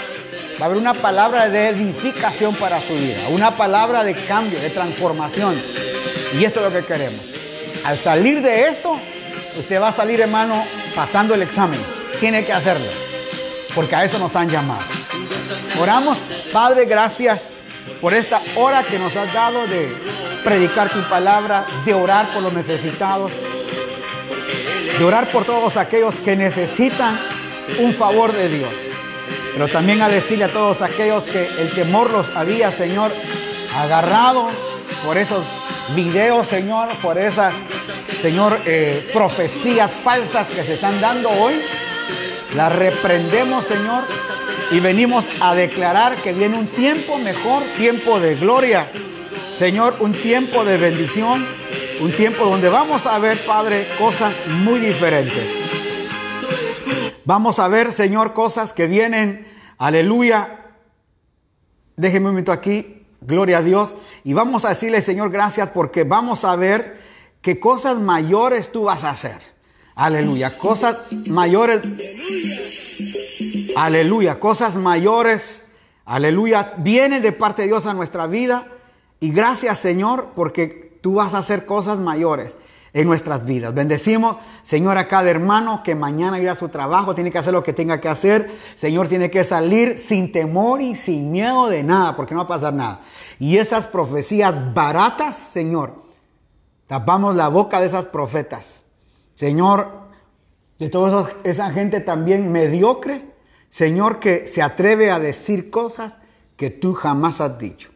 [0.60, 3.20] va a haber una palabra de edificación para su vida.
[3.30, 5.58] Una palabra de cambio, de transformación.
[6.38, 7.33] Y eso es lo que queremos.
[7.84, 8.98] Al salir de esto,
[9.58, 11.80] usted va a salir, hermano, pasando el examen.
[12.18, 12.86] Tiene que hacerlo.
[13.74, 14.82] Porque a eso nos han llamado.
[15.80, 16.18] Oramos,
[16.52, 17.42] Padre, gracias
[18.00, 19.94] por esta hora que nos has dado de
[20.42, 23.30] predicar tu palabra, de orar por los necesitados,
[24.98, 27.18] de orar por todos aquellos que necesitan
[27.78, 28.70] un favor de Dios.
[29.52, 33.12] Pero también a decirle a todos aquellos que el temor los había, Señor,
[33.76, 34.48] agarrado
[35.04, 35.44] por esos
[35.94, 37.54] videos, Señor, por esas,
[38.22, 41.54] Señor, eh, profecías falsas que se están dando hoy.
[42.56, 44.04] Las reprendemos, Señor,
[44.70, 48.86] y venimos a declarar que viene un tiempo mejor, tiempo de gloria.
[49.56, 51.44] Señor, un tiempo de bendición,
[52.00, 55.44] un tiempo donde vamos a ver, Padre, cosas muy diferentes.
[57.24, 59.46] Vamos a ver, Señor, cosas que vienen,
[59.78, 60.58] aleluya.
[61.96, 63.94] Déjeme un momento aquí, gloria a Dios.
[64.22, 66.98] Y vamos a decirle, Señor, gracias porque vamos a ver
[67.40, 69.38] qué cosas mayores tú vas a hacer.
[69.94, 71.80] Aleluya, cosas mayores.
[73.76, 75.62] Aleluya, cosas mayores.
[76.04, 78.66] Aleluya, vienen de parte de Dios a nuestra vida.
[79.20, 82.56] Y gracias, Señor, porque tú vas a hacer cosas mayores
[82.94, 83.74] en nuestras vidas.
[83.74, 87.64] Bendecimos, Señor, a cada hermano que mañana irá a su trabajo, tiene que hacer lo
[87.64, 88.56] que tenga que hacer.
[88.76, 92.48] Señor, tiene que salir sin temor y sin miedo de nada, porque no va a
[92.48, 93.00] pasar nada.
[93.40, 96.04] Y esas profecías baratas, Señor,
[96.86, 98.84] tapamos la boca de esas profetas.
[99.34, 99.88] Señor,
[100.78, 103.24] de toda esa gente también mediocre,
[103.70, 106.18] Señor, que se atreve a decir cosas
[106.56, 107.90] que tú jamás has dicho.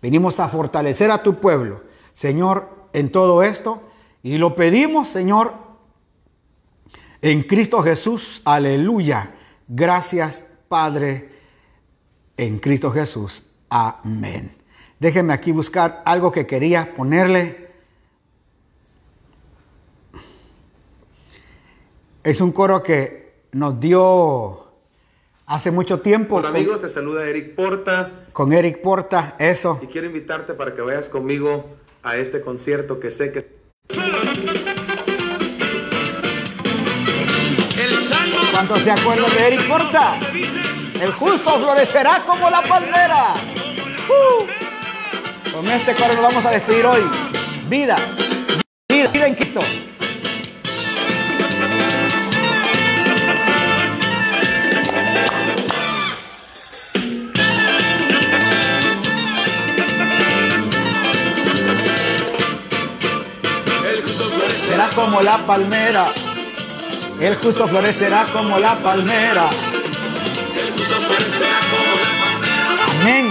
[0.00, 1.82] Venimos a fortalecer a tu pueblo,
[2.12, 3.82] Señor, en todo esto.
[4.26, 5.52] Y lo pedimos, Señor,
[7.22, 8.42] en Cristo Jesús.
[8.44, 9.30] Aleluya.
[9.68, 11.28] Gracias, Padre,
[12.36, 13.44] en Cristo Jesús.
[13.68, 14.50] Amén.
[14.98, 17.68] Déjenme aquí buscar algo que quería ponerle.
[22.24, 24.72] Es un coro que nos dio
[25.46, 26.34] hace mucho tiempo.
[26.34, 29.78] Hola amigos, te saluda Eric Porta Con Eric Porta, eso.
[29.80, 31.64] y quiero invitarte para que vayas conmigo
[32.02, 33.54] a este concierto que sé que
[38.52, 40.14] ¿Cuántos se acuerdan de Eric Porta?
[41.00, 43.34] El justo florecerá como la palmera.
[44.08, 44.46] ¡Uh!
[45.52, 47.02] Con este coro nos vamos a despedir hoy.
[47.68, 47.96] Vida,
[48.88, 49.60] vida, vida en Cristo.
[64.76, 66.12] Florecerá como la palmera.
[67.20, 69.48] El justo florecerá como la palmera.
[70.54, 73.28] El justo florecerá como la palmera Amén.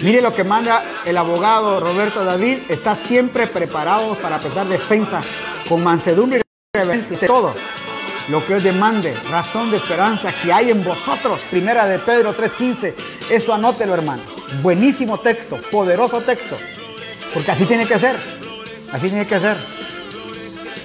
[0.00, 2.58] Mire lo que manda el abogado Roberto David.
[2.68, 5.20] Está siempre preparado para prestar defensa
[5.68, 7.18] con mansedumbre y reverencia.
[7.18, 7.54] de Todo
[8.28, 11.40] lo que os demande, razón de esperanza que hay en vosotros.
[11.50, 12.94] Primera de Pedro 3.15.
[13.28, 14.22] Eso anótelo, hermano.
[14.62, 16.56] Buenísimo texto, poderoso texto.
[17.32, 18.16] Porque así tiene que ser.
[18.92, 19.56] Así tiene que ser.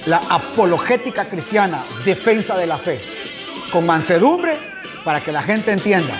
[0.05, 2.99] La apologética cristiana, defensa de la fe.
[3.71, 4.55] Con mansedumbre
[5.03, 6.17] para que la gente entienda.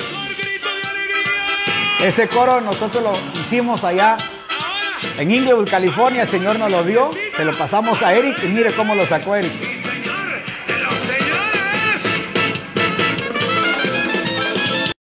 [2.02, 4.18] Ese coro nosotros lo hicimos allá
[5.18, 6.23] en Inglewood, California.
[6.23, 7.11] El Señor nos lo dio.
[7.38, 9.52] Se lo pasamos a Eric y mire cómo lo sacó Eric.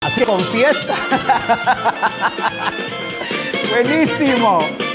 [0.00, 0.94] Así con fiesta.
[3.72, 4.91] Buenísimo.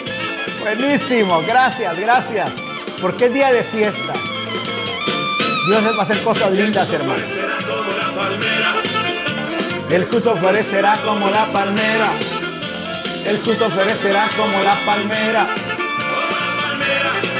[0.61, 1.41] Buenísimo.
[1.47, 2.49] Gracias, gracias.
[3.01, 4.13] Porque es día de fiesta.
[5.67, 7.29] Dios va a hacer cosas lindas, hermanos.
[9.89, 12.09] El justo florecerá como la palmera.
[13.25, 15.47] El justo florecerá como la palmera.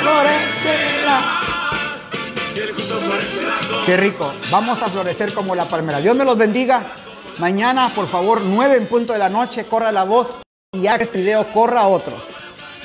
[0.01, 1.37] Florecerá.
[3.85, 4.33] Qué rico.
[4.51, 5.99] Vamos a florecer como la palmera.
[5.99, 6.85] Dios me los bendiga.
[7.39, 10.27] Mañana, por favor, 9 en punto de la noche, corra la voz
[10.73, 12.36] y haga este video, corra otros.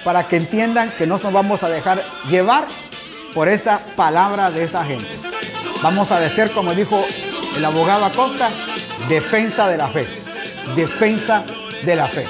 [0.04, 2.66] Para que entiendan que no nos vamos a dejar llevar
[3.34, 5.08] por esta palabra de esta gente.
[5.82, 7.04] Vamos a decir, como dijo
[7.56, 8.50] el abogado Acosta,
[9.08, 10.06] defensa de la fe.
[10.74, 11.44] Defensa
[11.84, 12.26] de la fe.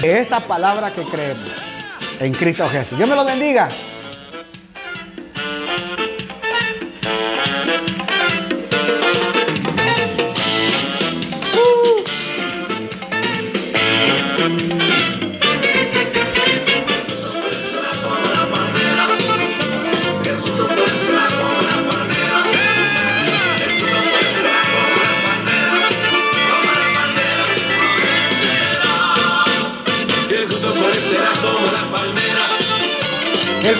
[0.00, 1.48] De esta palabra que creemos
[2.20, 2.96] en Cristo Jesús.
[2.96, 3.68] Dios me lo bendiga.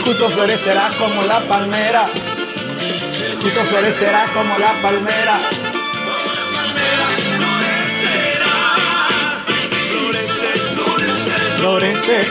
[0.07, 2.07] Justo florecerá como la palmera.
[3.27, 5.39] El justo florecerá como la palmera.
[11.59, 12.25] Florece,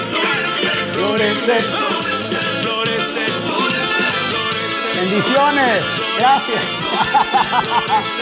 [0.93, 1.57] florece.
[4.95, 5.81] Bendiciones.
[6.17, 6.63] Gracias.